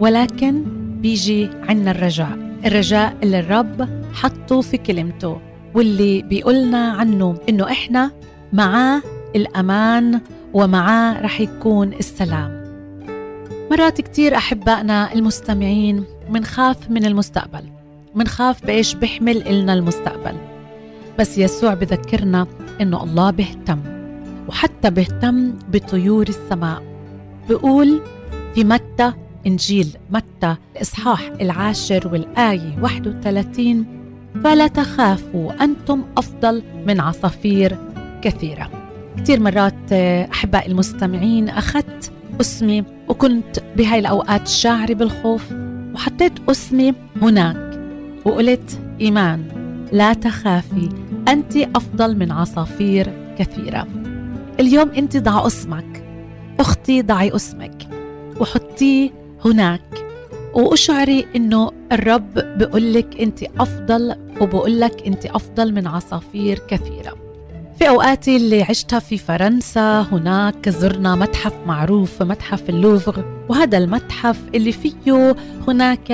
ولكن 0.00 0.64
بيجي 1.00 1.50
عنا 1.68 1.90
الرجاء. 1.90 2.38
الرجاء 2.66 3.16
اللي 3.22 3.40
الرب 3.40 3.88
حطه 4.14 4.60
في 4.60 4.76
كلمته 4.76 5.40
واللي 5.74 6.22
بيقولنا 6.22 6.92
عنه 6.92 7.38
إنه 7.48 7.70
إحنا 7.70 8.10
معاه 8.52 9.02
الأمان 9.36 10.20
ومعاه 10.54 11.22
رح 11.22 11.40
يكون 11.40 11.92
السلام. 11.92 12.58
مرات 13.70 14.00
كتير 14.00 14.36
أحبائنا 14.36 15.12
المستمعين 15.12 16.04
منخاف 16.30 16.90
من 16.90 17.04
المستقبل 17.04 17.62
منخاف 18.14 18.66
بإيش 18.66 18.94
بيحمل 18.94 19.48
إلنا 19.48 19.74
المستقبل. 19.74 20.36
بس 21.18 21.38
يسوع 21.38 21.74
بذكرنا 21.74 22.46
إنه 22.80 23.04
الله 23.04 23.30
بيهتم 23.30 23.78
وحتى 24.48 24.90
بيهتم 24.90 25.54
بطيور 25.72 26.28
السماء. 26.28 26.87
بيقول 27.48 28.00
في 28.54 28.64
متى 28.64 29.12
إنجيل 29.46 29.96
متى 30.10 30.56
الإصحاح 30.76 31.30
العاشر 31.40 32.08
والآية 32.12 32.78
31 32.82 33.86
فلا 34.44 34.66
تخافوا 34.66 35.64
أنتم 35.64 36.04
أفضل 36.16 36.62
من 36.86 37.00
عصافير 37.00 37.78
كثيرة. 38.22 38.70
كثير 39.16 39.40
مرات 39.40 39.92
أحباء 40.32 40.66
المستمعين 40.66 41.48
أخذت 41.48 42.12
أسمي 42.40 42.84
وكنت 43.08 43.58
بهاي 43.76 43.98
الأوقات 43.98 44.48
شاعرة 44.48 44.94
بالخوف 44.94 45.52
وحطيت 45.94 46.32
أسمي 46.50 46.94
هناك 47.22 47.80
وقلت 48.24 48.80
إيمان 49.00 49.44
لا 49.92 50.12
تخافي 50.12 50.88
أنت 51.28 51.56
أفضل 51.56 52.16
من 52.18 52.32
عصافير 52.32 53.34
كثيرة. 53.38 53.86
اليوم 54.60 54.88
أنت 54.90 55.16
ضع 55.16 55.46
أسمك 55.46 56.07
أختي 56.60 57.02
ضعي 57.02 57.36
اسمك 57.36 57.88
وحطيه 58.40 59.10
هناك. 59.44 59.80
وأشعري 60.54 61.26
إنه 61.36 61.70
الرب 61.92 62.34
بيقول 62.34 62.94
لك 62.94 63.20
أنت 63.20 63.42
أفضل 63.60 64.14
وبقول 64.40 64.80
لك 64.80 65.06
أنت 65.06 65.26
أفضل 65.26 65.74
من 65.74 65.86
عصافير 65.86 66.58
كثيرة. 66.68 67.14
في 67.78 67.88
أوقاتي 67.88 68.36
اللي 68.36 68.62
عشتها 68.62 68.98
في 68.98 69.18
فرنسا 69.18 70.00
هناك 70.00 70.68
زرنا 70.68 71.14
متحف 71.14 71.52
معروف 71.66 72.22
متحف 72.22 72.68
اللوفر 72.68 73.24
وهذا 73.48 73.78
المتحف 73.78 74.40
اللي 74.54 74.72
فيه 74.72 75.36
هناك 75.68 76.12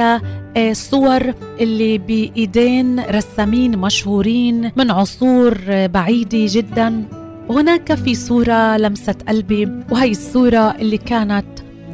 آه، 0.56 0.72
صور 0.72 1.34
اللي 1.60 1.98
بإيدين 1.98 3.00
رسامين 3.00 3.78
مشهورين 3.78 4.72
من 4.76 4.90
عصور 4.90 5.58
آه، 5.68 5.86
بعيدة 5.86 6.38
جدا. 6.50 7.04
وهناك 7.48 7.94
في 7.94 8.14
صورة 8.14 8.76
لمست 8.76 9.22
قلبي 9.28 9.72
وهي 9.90 10.10
الصورة 10.10 10.70
اللي 10.70 10.98
كانت 10.98 11.46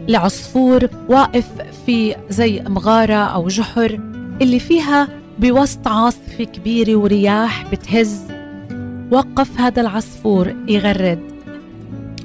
لعصفور 0.09 0.89
واقف 1.09 1.49
في 1.87 2.17
زي 2.29 2.63
مغارة 2.69 3.15
أو 3.15 3.49
جحر 3.49 4.01
اللي 4.43 4.59
فيها 4.59 5.09
بوسط 5.39 5.89
عاصفه 5.89 6.45
كبيره 6.45 6.97
ورياح 6.97 7.71
بتهز. 7.73 8.21
وقف 9.11 9.61
هذا 9.61 9.81
العصفور 9.81 10.55
يغرد. 10.69 11.21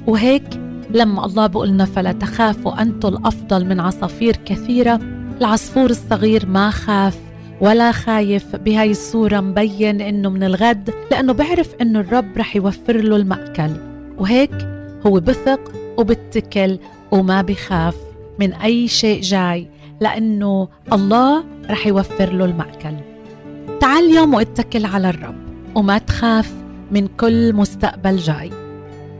وهيك 0.06 0.60
لما 0.90 1.26
الله 1.26 1.46
بقولنا 1.46 1.84
فلا 1.84 2.12
تخافوا 2.12 2.82
أنتم 2.82 3.08
الأفضل 3.08 3.64
من 3.64 3.80
عصافير 3.80 4.36
كثيرة. 4.44 5.00
العصفور 5.40 5.90
الصغير 5.90 6.46
ما 6.46 6.70
خاف. 6.70 7.18
ولا 7.60 7.92
خايف 7.92 8.56
بهاي 8.56 8.90
الصورة 8.90 9.40
مبين 9.40 10.00
إنه 10.00 10.30
من 10.30 10.42
الغد 10.42 10.90
لأنه 11.10 11.32
بعرف 11.32 11.74
إنه 11.80 12.00
الرب 12.00 12.36
رح 12.36 12.56
يوفر 12.56 12.96
له 12.96 13.16
المأكل. 13.16 13.70
وهيك 14.18 14.68
هو 15.06 15.20
بثق 15.20 15.72
وبتكل 15.98 16.78
وما 17.10 17.42
بخاف 17.42 17.96
من 18.40 18.52
أي 18.52 18.88
شيء 18.88 19.20
جاي 19.20 19.68
لأنه 20.00 20.68
الله 20.92 21.44
رح 21.70 21.86
يوفر 21.86 22.32
له 22.32 22.44
المأكل. 22.44 22.94
تعال 23.80 24.04
اليوم 24.04 24.34
واتكل 24.34 24.84
على 24.84 25.10
الرب 25.10 25.36
وما 25.74 25.98
تخاف 25.98 26.52
من 26.90 27.06
كل 27.06 27.52
مستقبل 27.52 28.16
جاي. 28.16 28.50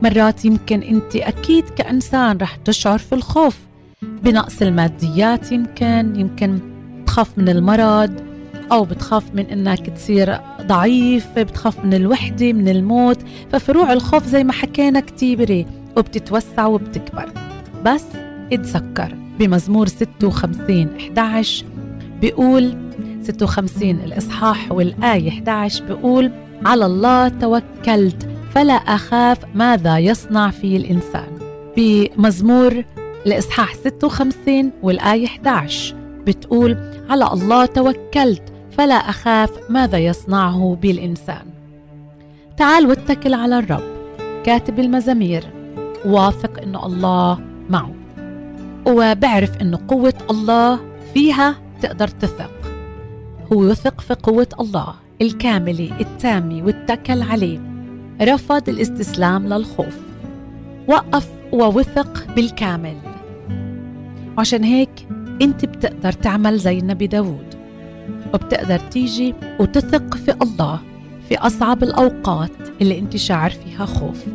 مرات 0.01 0.45
يمكن 0.45 0.81
أنت 0.81 1.15
أكيد 1.15 1.69
كإنسان 1.69 2.37
رح 2.37 2.55
تشعر 2.55 2.97
في 2.97 3.15
الخوف 3.15 3.57
بنقص 4.01 4.61
الماديات 4.61 5.51
يمكن 5.51 6.13
يمكن 6.15 6.59
تخاف 7.07 7.37
من 7.37 7.49
المرض 7.49 8.26
أو 8.71 8.83
بتخاف 8.85 9.23
من 9.33 9.45
إنك 9.45 9.89
تصير 9.89 10.39
ضعيف 10.61 11.27
بتخاف 11.39 11.85
من 11.85 11.93
الوحدة 11.93 12.53
من 12.53 12.69
الموت. 12.69 13.17
ففروع 13.51 13.93
الخوف 13.93 14.27
زي 14.27 14.43
ما 14.43 14.53
حكينا 14.53 14.99
كتيره 14.99 15.65
وبتتوسع 15.97 16.65
وبتكبر. 16.65 17.29
بس 17.85 18.05
اتذكر 18.53 19.15
بمزمور 19.39 19.87
56 19.87 20.87
11 20.97 21.65
بيقول 22.21 22.77
56 23.23 23.89
الإصحاح 23.89 24.71
والآية 24.71 25.29
11 25.29 25.83
بيقول 25.85 26.31
على 26.65 26.85
الله 26.85 27.27
توكلت 27.27 28.27
فلا 28.51 28.73
أخاف 28.73 29.37
ماذا 29.55 29.97
يصنع 29.97 30.49
في 30.51 30.77
الإنسان. 30.77 31.27
بمزمور 31.77 32.83
الإصحاح 33.25 33.73
56 33.75 34.71
والآية 34.83 35.25
11 35.25 35.95
بتقول 36.27 36.77
على 37.09 37.27
الله 37.33 37.65
توكلت 37.65 38.43
فلا 38.77 38.95
أخاف 38.95 39.49
ماذا 39.69 39.97
يصنعه 39.97 40.77
بالإنسان. 40.81 41.45
تعال 42.57 42.87
واتكل 42.87 43.33
على 43.33 43.59
الرب 43.59 43.83
كاتب 44.45 44.79
المزامير 44.79 45.43
واثق 46.05 46.61
إنه 46.61 46.85
الله 46.85 47.39
معه 47.69 47.93
وبعرف 48.87 49.61
إنه 49.61 49.79
قوة 49.87 50.13
الله 50.29 50.79
فيها 51.13 51.55
تقدر 51.81 52.07
تثق. 52.07 52.51
هو 53.53 53.63
يثق 53.63 54.01
في 54.01 54.13
قوة 54.13 54.47
الله 54.59 54.95
الكاملة 55.21 55.91
التامة 55.99 56.65
واتكل 56.65 57.21
عليه 57.21 57.59
رفض 58.21 58.69
الاستسلام 58.69 59.47
للخوف 59.47 59.97
وقف 60.87 61.29
ووثق 61.51 62.27
بالكامل. 62.35 62.97
وعشان 64.37 64.63
هيك 64.63 65.07
أنت 65.41 65.65
بتقدر 65.65 66.11
تعمل 66.11 66.57
زي 66.57 66.79
النبي 66.79 67.07
داود. 67.07 67.56
وبتقدر 68.33 68.79
تيجي 68.79 69.33
وتثق 69.59 70.15
في 70.15 70.33
الله 70.41 70.79
في 71.29 71.37
أصعب 71.37 71.83
الأوقات 71.83 72.51
اللي 72.81 72.99
أنت 72.99 73.17
شاعر 73.17 73.49
فيها 73.49 73.85
خوف. 73.85 74.25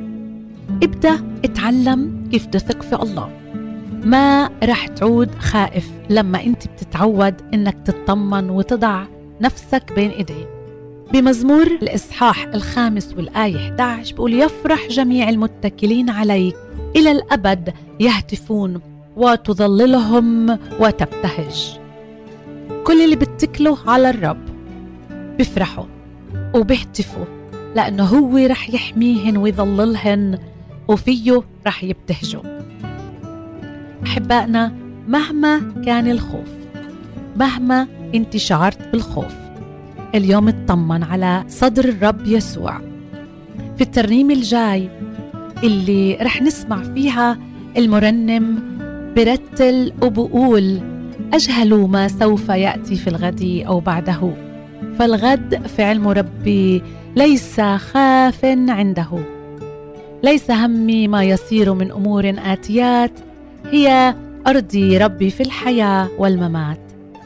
ابدأ 0.82 1.20
اتعلم 1.44 2.28
كيف 2.30 2.46
تثق 2.46 2.82
في 2.82 2.94
الله. 3.02 3.30
ما 4.04 4.50
رح 4.64 4.86
تعود 4.86 5.34
خائف 5.38 5.90
لما 6.10 6.44
أنت 6.44 6.66
بتتعود 6.66 7.34
إنك 7.54 7.76
تطمن 7.84 8.50
وتضع 8.50 9.04
نفسك 9.40 9.92
بين 9.96 10.10
إيديه. 10.10 10.62
بمزمور 11.12 11.66
الإصحاح 11.66 12.46
الخامس 12.54 13.14
والآية 13.16 13.56
11 13.56 14.14
بيقول 14.14 14.34
يفرح 14.34 14.88
جميع 14.88 15.28
المتكلين 15.28 16.10
عليك 16.10 16.56
إلى 16.96 17.10
الأبد 17.10 17.72
يهتفون 18.00 18.80
وتظللهم 19.16 20.58
وتبتهج. 20.80 21.81
كل 22.84 23.04
اللي 23.04 23.16
بتكلوا 23.16 23.76
على 23.86 24.10
الرب. 24.10 24.38
بيفرحوا 25.38 25.84
وبيهتفوا 26.54 27.24
لأنه 27.76 28.04
هو 28.04 28.36
رح 28.36 28.70
يحميهن 28.70 29.36
ويظللهن 29.36 30.38
وفيه 30.88 31.42
رح 31.66 31.84
يبتهجوا. 31.84 32.42
أحبائنا 34.06 34.72
مهما 35.08 35.72
كان 35.86 36.10
الخوف 36.10 36.48
مهما 37.36 37.86
انت 38.14 38.36
شعرت 38.36 38.88
بالخوف 38.92 39.34
اليوم 40.14 40.48
اطمن 40.48 41.02
على 41.02 41.44
صدر 41.48 41.84
الرب 41.84 42.26
يسوع. 42.26 42.78
في 43.76 43.80
الترنيم 43.80 44.30
الجاي 44.30 44.88
اللي 45.64 46.18
رح 46.20 46.42
نسمع 46.42 46.82
فيها 46.82 47.38
المرنم 47.76 48.62
برتل 49.16 49.92
وبقول 50.02 50.80
أجهل 51.32 51.74
ما 51.74 52.08
سوف 52.08 52.48
يأتي 52.48 52.96
في 52.96 53.08
الغد 53.08 53.64
أو 53.66 53.80
بعده. 53.80 54.34
فالغد 54.98 55.66
في 55.66 55.82
علم 55.82 56.08
ربي 56.08 56.82
ليس 57.16 57.60
خاف 57.60 58.44
عنده. 58.44 59.08
ليس 60.22 60.50
همي 60.50 61.08
ما 61.08 61.24
يصير 61.24 61.74
من 61.74 61.92
أمور 61.92 62.34
آتيات. 62.38 63.12
هي 63.70 64.14
أرضي 64.46 64.98
ربي 64.98 65.30
في 65.30 65.42
الحياة 65.42 66.08
والممات. 66.18 66.80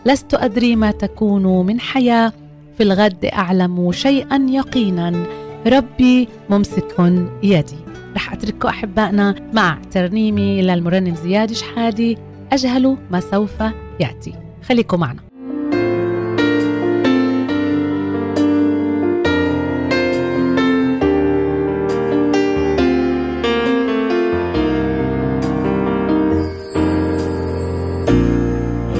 لست 0.06 0.34
أدري 0.34 0.76
ما 0.76 0.90
تكون 0.90 1.66
من 1.66 1.80
حياة. 1.80 2.32
في 2.76 2.82
الغد 2.82 3.24
أعلم 3.24 3.92
شيئا 3.92 4.46
يقينا. 4.50 5.26
ربي 5.66 6.28
ممسك 6.50 7.22
يدي. 7.42 7.76
رح 8.16 8.32
أترككم 8.32 8.68
أحبائنا 8.68 9.34
مع 9.52 9.78
ترنيمي 9.90 10.62
للمرنم 10.62 11.14
زياد 11.14 11.52
شحادي. 11.52 12.18
أجهل 12.52 12.96
ما 13.10 13.20
سوف 13.20 13.62
يأتي. 14.00 14.34
خليكم 14.62 15.00
معنا. 15.00 15.20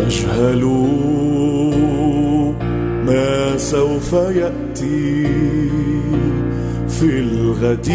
أجهل 0.07 0.65
ما 3.07 3.57
سوف 3.57 4.13
يأتي 4.13 5.27
في 6.89 7.19
الغد 7.19 7.91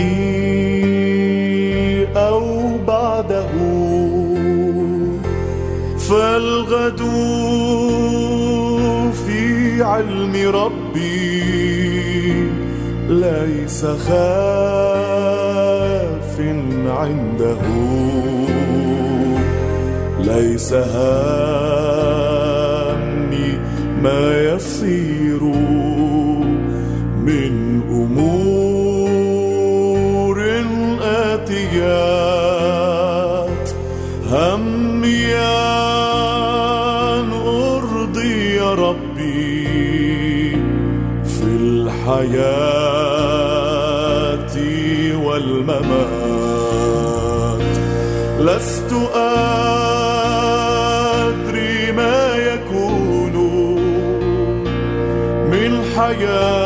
أو 2.15 2.77
بعده. 2.87 3.70
فالغد 6.11 7.01
في 9.25 9.83
علم 9.83 10.33
ربي؟ 10.55 11.41
ليس 13.09 13.85
خاف 13.85 14.11
عنده. 16.87 17.61
ليس 20.19 20.73
همي 20.73 21.01
ما 24.03 24.41
يصير 24.41 25.20
الحياة 42.11 43.31
والممات. 45.25 46.01
لست 48.39 48.93
أدري 49.15 50.31
ما 51.91 52.35
يكون 52.35 53.35
من 55.51 55.71
حياتي 55.97 56.60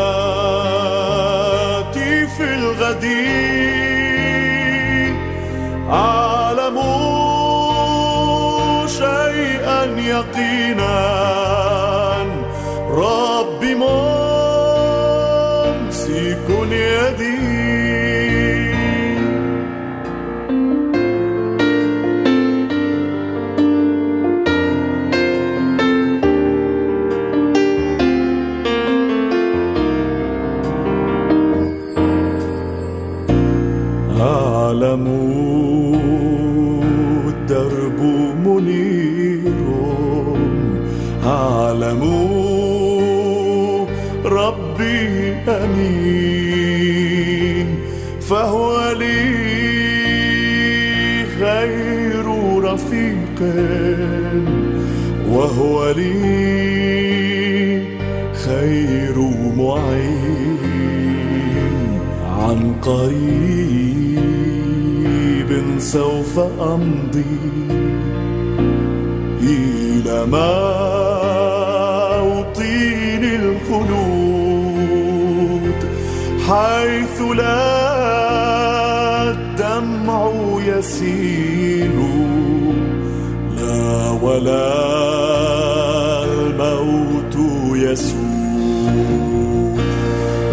الموت 87.34 87.76
يسود 87.78 88.26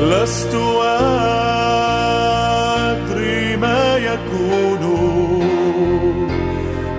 لست 0.00 0.54
أدري 2.76 3.56
ما 3.56 3.96
يكون 3.96 4.82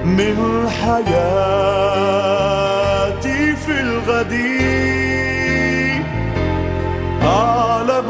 من 0.05 0.67
حياتي 0.69 1.15
في 3.55 3.81
الغد. 3.81 4.33
أعلم 7.23 8.09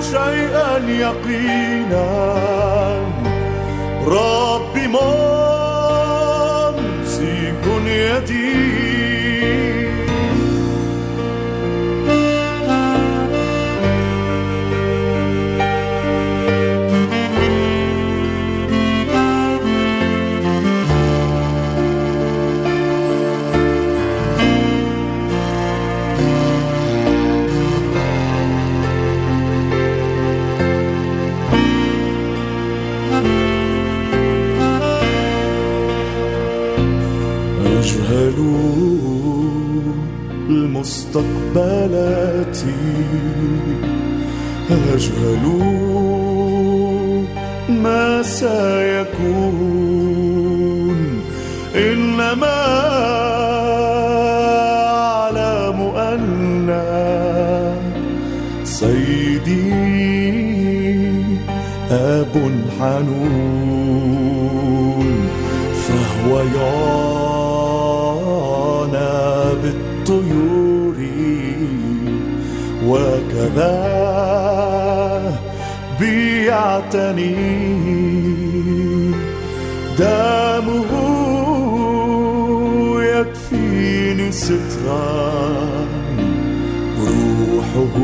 شيئا 0.00 0.78
يقينا. 0.88 2.08
ربي 4.06 4.55
المستقبلات 41.56 42.58
أجهل 44.70 45.44
ما 47.68 48.22
سيكون 48.22 49.36
إنما 51.74 52.56
أعلم 55.00 55.80
أن 55.96 56.26
سيدي 58.64 59.72
أب 61.90 62.34
حنون 62.80 64.26
فهو 65.74 66.38
يعنى 66.38 67.05
وكذا 73.56 75.38
بيعتني. 76.00 77.34
دمه 79.98 80.92
يكفيني 83.02 84.32
سترا. 84.32 85.86
روحه 87.00 87.96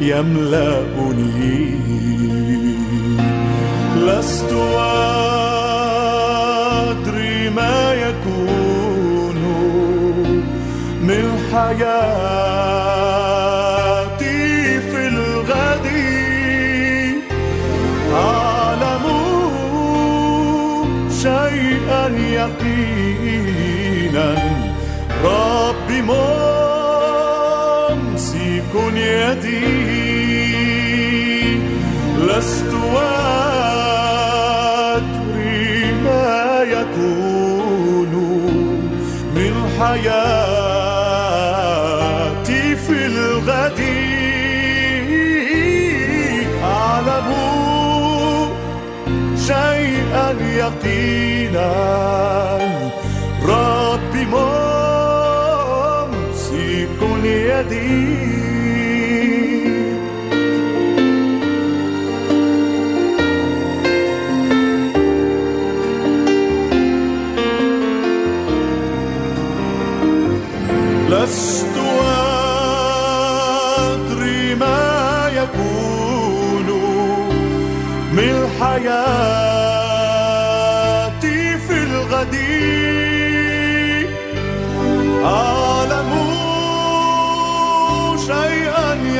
يملأني. 0.00 1.80
لست 3.96 4.52
أدري 6.90 7.50
ما 7.50 7.94
يكون 7.94 9.36
من 11.02 11.38
حياتي. 11.52 12.49
شيئا 21.22 22.08
يقينا 22.32 24.28
ربي 25.24 26.02
ممسك 26.02 26.72
يدي 28.94 29.60
لست 32.28 32.70
أدري 32.96 33.49
يقينا 50.70 51.72
ربي 53.42 54.24
ممسك 54.26 55.70
يدي 57.24 58.30
لست 71.10 71.76
أدري 73.78 74.54
ما 74.54 75.30
يكون 75.34 76.68
من 78.12 78.48
حياتي 78.60 79.49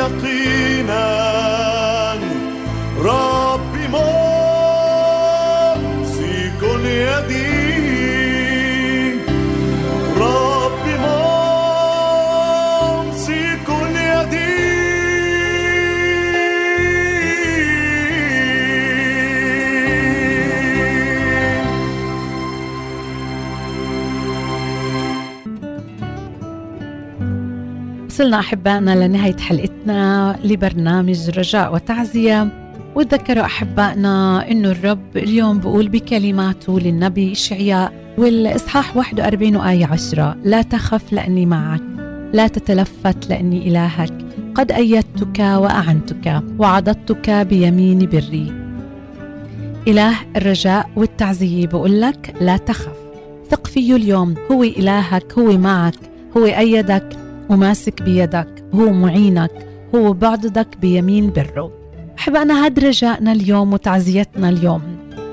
يقينا 0.00 1.06
ربي 2.98 3.84
ممسك 3.88 4.20
يدي. 6.84 7.60
ربي 10.20 10.94
ممسك 11.04 11.98
يدي. 13.96 14.50
وصلنا 28.06 28.38
أحبائنا 28.40 29.06
لنهاية 29.06 29.36
حلقتنا 29.80 30.38
لبرنامج 30.44 31.30
رجاء 31.38 31.74
وتعزية 31.74 32.48
وتذكروا 32.94 33.44
أحبائنا 33.44 34.50
أنه 34.50 34.70
الرب 34.70 35.16
اليوم 35.16 35.58
بقول 35.58 35.88
بكلماته 35.88 36.80
للنبي 36.80 37.32
إشعياء 37.32 37.92
والإصحاح 38.18 38.96
41 38.96 39.56
وآية 39.56 39.86
10 39.86 40.36
لا 40.44 40.62
تخف 40.62 41.12
لأني 41.12 41.46
معك 41.46 41.82
لا 42.32 42.46
تتلفت 42.46 43.30
لأني 43.30 43.68
إلهك 43.68 44.12
قد 44.54 44.72
أيدتك 44.72 45.38
وأعنتك 45.38 46.42
وعضدتك 46.58 47.30
بيمين 47.30 47.98
بري. 47.98 48.52
إله 49.88 50.14
الرجاء 50.36 50.90
والتعزية 50.96 51.66
بقول 51.66 52.00
لك 52.00 52.34
لا 52.40 52.56
تخف 52.56 52.96
ثق 53.50 53.66
فيه 53.66 53.96
اليوم 53.96 54.34
هو 54.52 54.62
إلهك 54.62 55.38
هو 55.38 55.58
معك 55.58 55.94
هو 56.36 56.44
أيدك 56.44 57.08
وماسك 57.48 58.02
بيدك 58.02 58.64
هو 58.74 58.92
معينك. 58.92 59.69
هو 59.94 60.12
بعضدك 60.12 60.68
بيمين 60.80 61.30
بره. 61.30 61.72
أحبائنا 62.18 62.64
هاد 62.64 62.78
رجائنا 62.78 63.32
اليوم 63.32 63.72
وتعزيتنا 63.72 64.48
اليوم. 64.48 64.82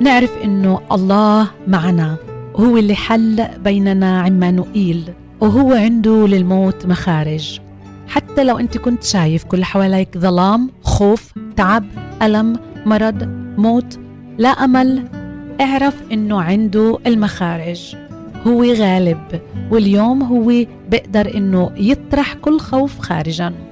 نعرف 0.02 0.38
إنه 0.44 0.82
الله 0.92 1.48
معنا. 1.68 2.16
هو 2.56 2.78
اللي 2.78 2.96
حل 2.96 3.46
بيننا 3.64 4.22
عمانوئيل 4.22 5.04
وهو 5.42 5.74
عنده 5.74 6.28
للموت 6.28 6.86
مخارج. 6.86 7.60
حتى 8.08 8.44
لو 8.44 8.58
أنت 8.58 8.78
كنت 8.78 9.04
شايف 9.04 9.44
كل 9.44 9.64
حواليك 9.64 10.18
ظلام 10.18 10.70
خوف 10.82 11.34
تعب 11.56 11.86
ألم 12.22 12.60
مرض 12.86 13.24
موت 13.58 14.00
لا 14.38 14.50
أمل 14.50 15.08
اعرف 15.62 15.96
إنه 16.12 16.42
عنده 16.42 16.98
المخارج. 17.08 17.96
هو 18.48 18.64
غالب 18.64 19.42
واليوم 19.72 20.24
هو 20.24 20.66
بيقدر 20.90 21.38
إنه 21.38 21.72
يطرح 21.78 22.34
كل 22.34 22.60
خوف 22.60 23.00
خارجاً. 23.00 23.67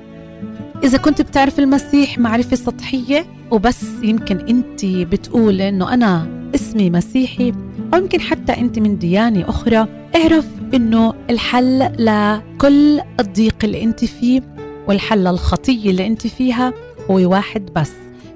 إذا 0.83 0.97
كنت 0.97 1.21
بتعرف 1.21 1.59
المسيح 1.59 2.19
معرفة 2.19 2.55
سطحية 2.55 3.25
وبس 3.51 3.85
يمكن 4.03 4.37
أنت 4.37 4.85
بتقول 4.85 5.61
إنه 5.61 5.93
أنا 5.93 6.27
اسمي 6.55 6.89
مسيحي 6.89 7.53
أو 7.93 7.99
يمكن 7.99 8.21
حتى 8.21 8.51
أنت 8.51 8.79
من 8.79 8.97
ديانة 8.97 9.49
أخرى 9.49 9.87
اعرف 10.15 10.45
إنه 10.73 11.13
الحل 11.29 11.79
لكل 11.99 13.01
الضيق 13.19 13.55
اللي 13.63 13.83
أنت 13.83 14.05
فيه 14.05 14.41
والحل 14.87 15.19
للخطية 15.19 15.89
اللي 15.89 16.07
أنت 16.07 16.27
فيها 16.27 16.73
هو 17.11 17.31
واحد 17.31 17.69
بس. 17.75 17.91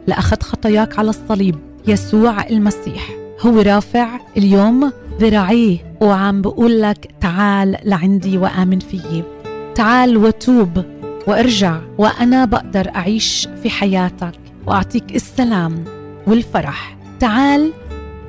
لأخذ 0.07 0.41
خطاياك 0.41 0.99
على 0.99 1.09
الصليب. 1.09 1.55
يسوع 1.87 2.47
المسيح. 2.47 3.09
هو 3.41 3.59
رافع 3.59 4.19
اليوم 4.37 4.91
ذراعيه 5.21 5.95
وعم 6.01 6.41
بقول 6.41 6.81
لك 6.81 7.11
تعال 7.21 7.77
لعندي 7.85 8.37
وآمن 8.37 8.79
فيي. 8.79 9.23
تعال 9.75 10.17
وتوب. 10.17 10.98
وارجع 11.27 11.79
وأنا 11.97 12.45
بقدر 12.45 12.91
أعيش 12.95 13.47
في 13.63 13.69
حياتك 13.69 14.39
وأعطيك 14.67 15.15
السلام 15.15 15.83
والفرح. 16.27 16.97
تعال 17.19 17.71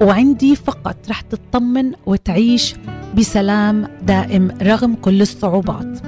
وعندي 0.03 0.57
فقط 0.57 0.97
رح 1.11 1.21
تطمن 1.21 1.93
وتعيش 2.07 2.75
بسلام 3.17 3.87
دائم 4.03 4.51
رغم 4.63 4.95
كل 4.95 5.23
الصعوبات. 5.23 5.99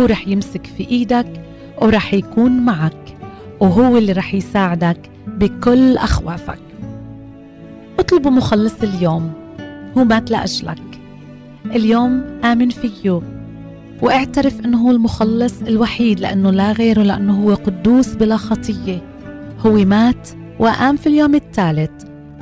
هو 0.00 0.04
رح 0.04 0.28
يمسك 0.28 0.66
في 0.76 0.88
إيدك 0.90 1.26
ورح 1.82 2.14
يكون 2.14 2.52
معك 2.52 3.16
وهو 3.60 3.96
اللي 3.96 4.12
رح 4.12 4.34
يساعدك 4.34 5.10
بكل 5.26 5.96
أخوافك. 5.96 6.58
اطلبوا 7.98 8.30
مخلص 8.30 8.74
اليوم 8.82 9.32
هو 9.98 10.04
مات 10.04 10.30
لاجلك 10.30 11.00
اليوم 11.66 12.24
آمن 12.44 12.70
فيه. 12.70 13.39
واعترف 14.02 14.60
إنه 14.60 14.78
هو 14.78 14.90
المخلص 14.90 15.62
الوحيد 15.62 16.20
لأنه 16.20 16.50
لا 16.50 16.72
غيره 16.72 17.02
لأنه 17.02 17.42
هو 17.42 17.54
قدوس 17.54 18.14
بلا 18.14 18.36
خطية. 18.36 19.02
هو 19.58 19.72
مات 19.72 20.28
وقام 20.58 20.96
في 20.96 21.06
اليوم 21.06 21.34
الثالث 21.34 21.90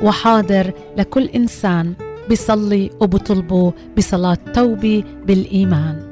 وحاضر 0.03 0.73
لكل 0.97 1.25
إنسان 1.25 1.95
بيصلي 2.29 2.91
وبطلبه 3.01 3.73
بصلاة 3.97 4.39
توبه 4.55 5.05
بالإيمان. 5.27 6.03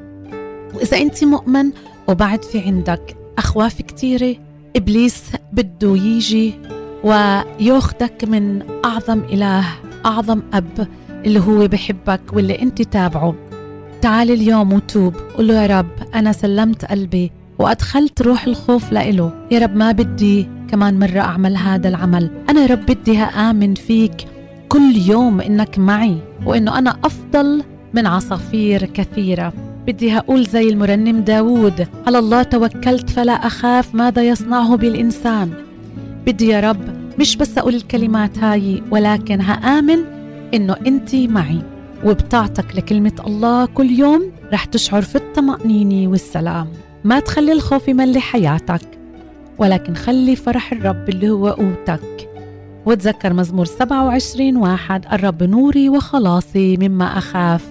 وإذا 0.73 0.97
أنت 0.97 1.23
مؤمن 1.23 1.71
وبعد 2.07 2.43
في 2.43 2.59
عندك 2.59 3.17
أخواف 3.37 3.81
كثيره 3.81 4.35
إبليس 4.75 5.23
بده 5.53 5.95
يجي 5.95 6.53
وياخدك 7.03 8.23
من 8.23 8.61
أعظم 8.85 9.19
إله 9.19 9.65
أعظم 10.05 10.41
أب 10.53 10.87
اللي 11.25 11.39
هو 11.39 11.67
بحبك 11.67 12.21
واللي 12.33 12.61
أنت 12.61 12.81
تابعه. 12.81 13.46
تعال 14.01 14.31
اليوم 14.31 14.73
وتوب. 14.73 15.15
قل 15.37 15.47
له 15.47 15.53
يا 15.53 15.79
رب 15.79 15.87
أنا 16.15 16.31
سلمت 16.31 16.85
قلبي 16.85 17.31
وأدخلت 17.59 18.21
روح 18.21 18.45
الخوف 18.45 18.91
لإله. 18.91 19.31
يا 19.51 19.59
رب 19.59 19.75
ما 19.75 19.91
بدي 19.91 20.47
كمان 20.69 20.99
مرة 20.99 21.19
أعمل 21.19 21.57
هذا 21.57 21.89
العمل. 21.89 22.31
أنا 22.49 22.61
يا 22.61 22.67
رب 22.67 22.85
بدي 22.85 23.19
آمن 23.19 23.73
فيك 23.73 24.27
كل 24.69 24.95
يوم 25.07 25.41
إنك 25.41 25.79
معي 25.79 26.17
وإنه 26.45 26.77
أنا 26.77 26.97
أفضل 27.03 27.63
من 27.93 28.07
عصافير 28.07 28.85
كثيرة. 28.85 29.53
بدي 29.87 30.17
أقول 30.17 30.45
زي 30.45 30.69
المرنم 30.69 31.19
داود 31.19 31.87
على 32.07 32.19
الله 32.19 32.43
توكلت 32.43 33.09
فلا 33.09 33.33
أخاف 33.33 33.95
ماذا 33.95 34.21
يصنعه 34.21 34.75
بالإنسان. 34.75 35.51
بدي 36.25 36.47
يا 36.47 36.59
رب 36.59 36.81
مش 37.19 37.37
بس 37.37 37.57
أقول 37.57 37.75
الكلمات 37.75 38.37
هاي 38.39 38.83
ولكن 38.91 39.41
هآمن 39.41 39.99
إنه 40.53 40.75
أنت 40.87 41.15
معي. 41.15 41.61
وبطاعتك 42.05 42.75
لكلمة 42.75 43.11
الله 43.27 43.65
كل 43.65 43.89
يوم 43.89 44.31
رح 44.53 44.65
تشعر 44.65 45.01
في 45.01 45.15
الطمأنينة 45.15 46.11
والسلام. 46.11 46.67
ما 47.03 47.19
تخلي 47.19 47.51
الخوف 47.51 47.87
يملي 47.87 48.19
حياتك 48.19 48.81
ولكن 49.57 49.95
خلي 49.95 50.35
فرح 50.35 50.71
الرب 50.71 51.09
اللي 51.09 51.29
هو 51.29 51.47
قوتك. 51.47 52.29
وتذكر 52.85 53.33
مزمور 53.33 53.65
27 53.65 54.57
واحد 54.57 55.05
الرب 55.13 55.43
نوري 55.43 55.89
وخلاصي 55.89 56.77
مما 56.77 57.17
أخاف 57.17 57.65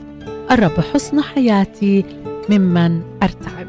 الرب 0.51 0.81
حسن 0.95 1.21
حياتي 1.21 2.05
ممن 2.51 3.01
أرتعب. 3.23 3.67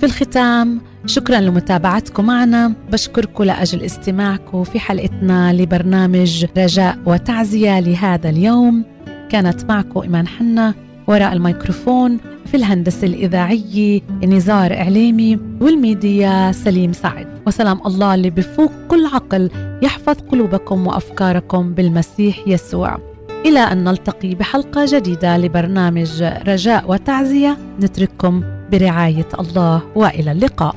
في 0.00 0.06
الختام 0.06 0.80
شكرا 1.06 1.40
لمتابعتكم 1.40 2.26
معنا. 2.26 2.72
بشكركم 2.92 3.44
لأجل 3.44 3.82
استماعكم 3.82 4.64
في 4.64 4.80
حلقتنا 4.80 5.52
لبرنامج 5.52 6.46
رجاء 6.58 6.98
وتعزية 7.06 7.80
لهذا 7.80 8.30
اليوم. 8.30 8.84
كانت 9.28 9.64
معكم 9.64 10.00
إيمان 10.00 10.28
حنا 10.28 10.74
وراء 11.06 11.32
الميكروفون 11.32 12.18
في 12.46 12.56
الهندسة 12.56 13.06
الإذاعية 13.06 14.00
نزار 14.24 14.74
إعلامي 14.74 15.38
والميديا 15.60 16.52
سليم 16.52 16.92
سعد. 16.92 17.26
وسلام 17.46 17.80
الله 17.86 18.14
اللي 18.14 18.30
بفوق 18.30 18.72
كل 18.88 19.06
عقل 19.06 19.50
يحفظ 19.82 20.16
قلوبكم 20.32 20.86
وأفكاركم 20.86 21.74
بالمسيح 21.74 22.38
يسوع. 22.46 22.98
إلى 23.46 23.60
أن 23.60 23.84
نلتقي 23.84 24.34
بحلقة 24.34 24.84
جديدة 24.88 25.38
لبرنامج 25.38 26.22
رجاء 26.22 26.84
وتعزية 26.90 27.56
نترككم 27.80 28.42
برعاية 28.72 29.28
الله 29.40 29.82
وإلى 29.94 30.32
اللقاء. 30.32 30.76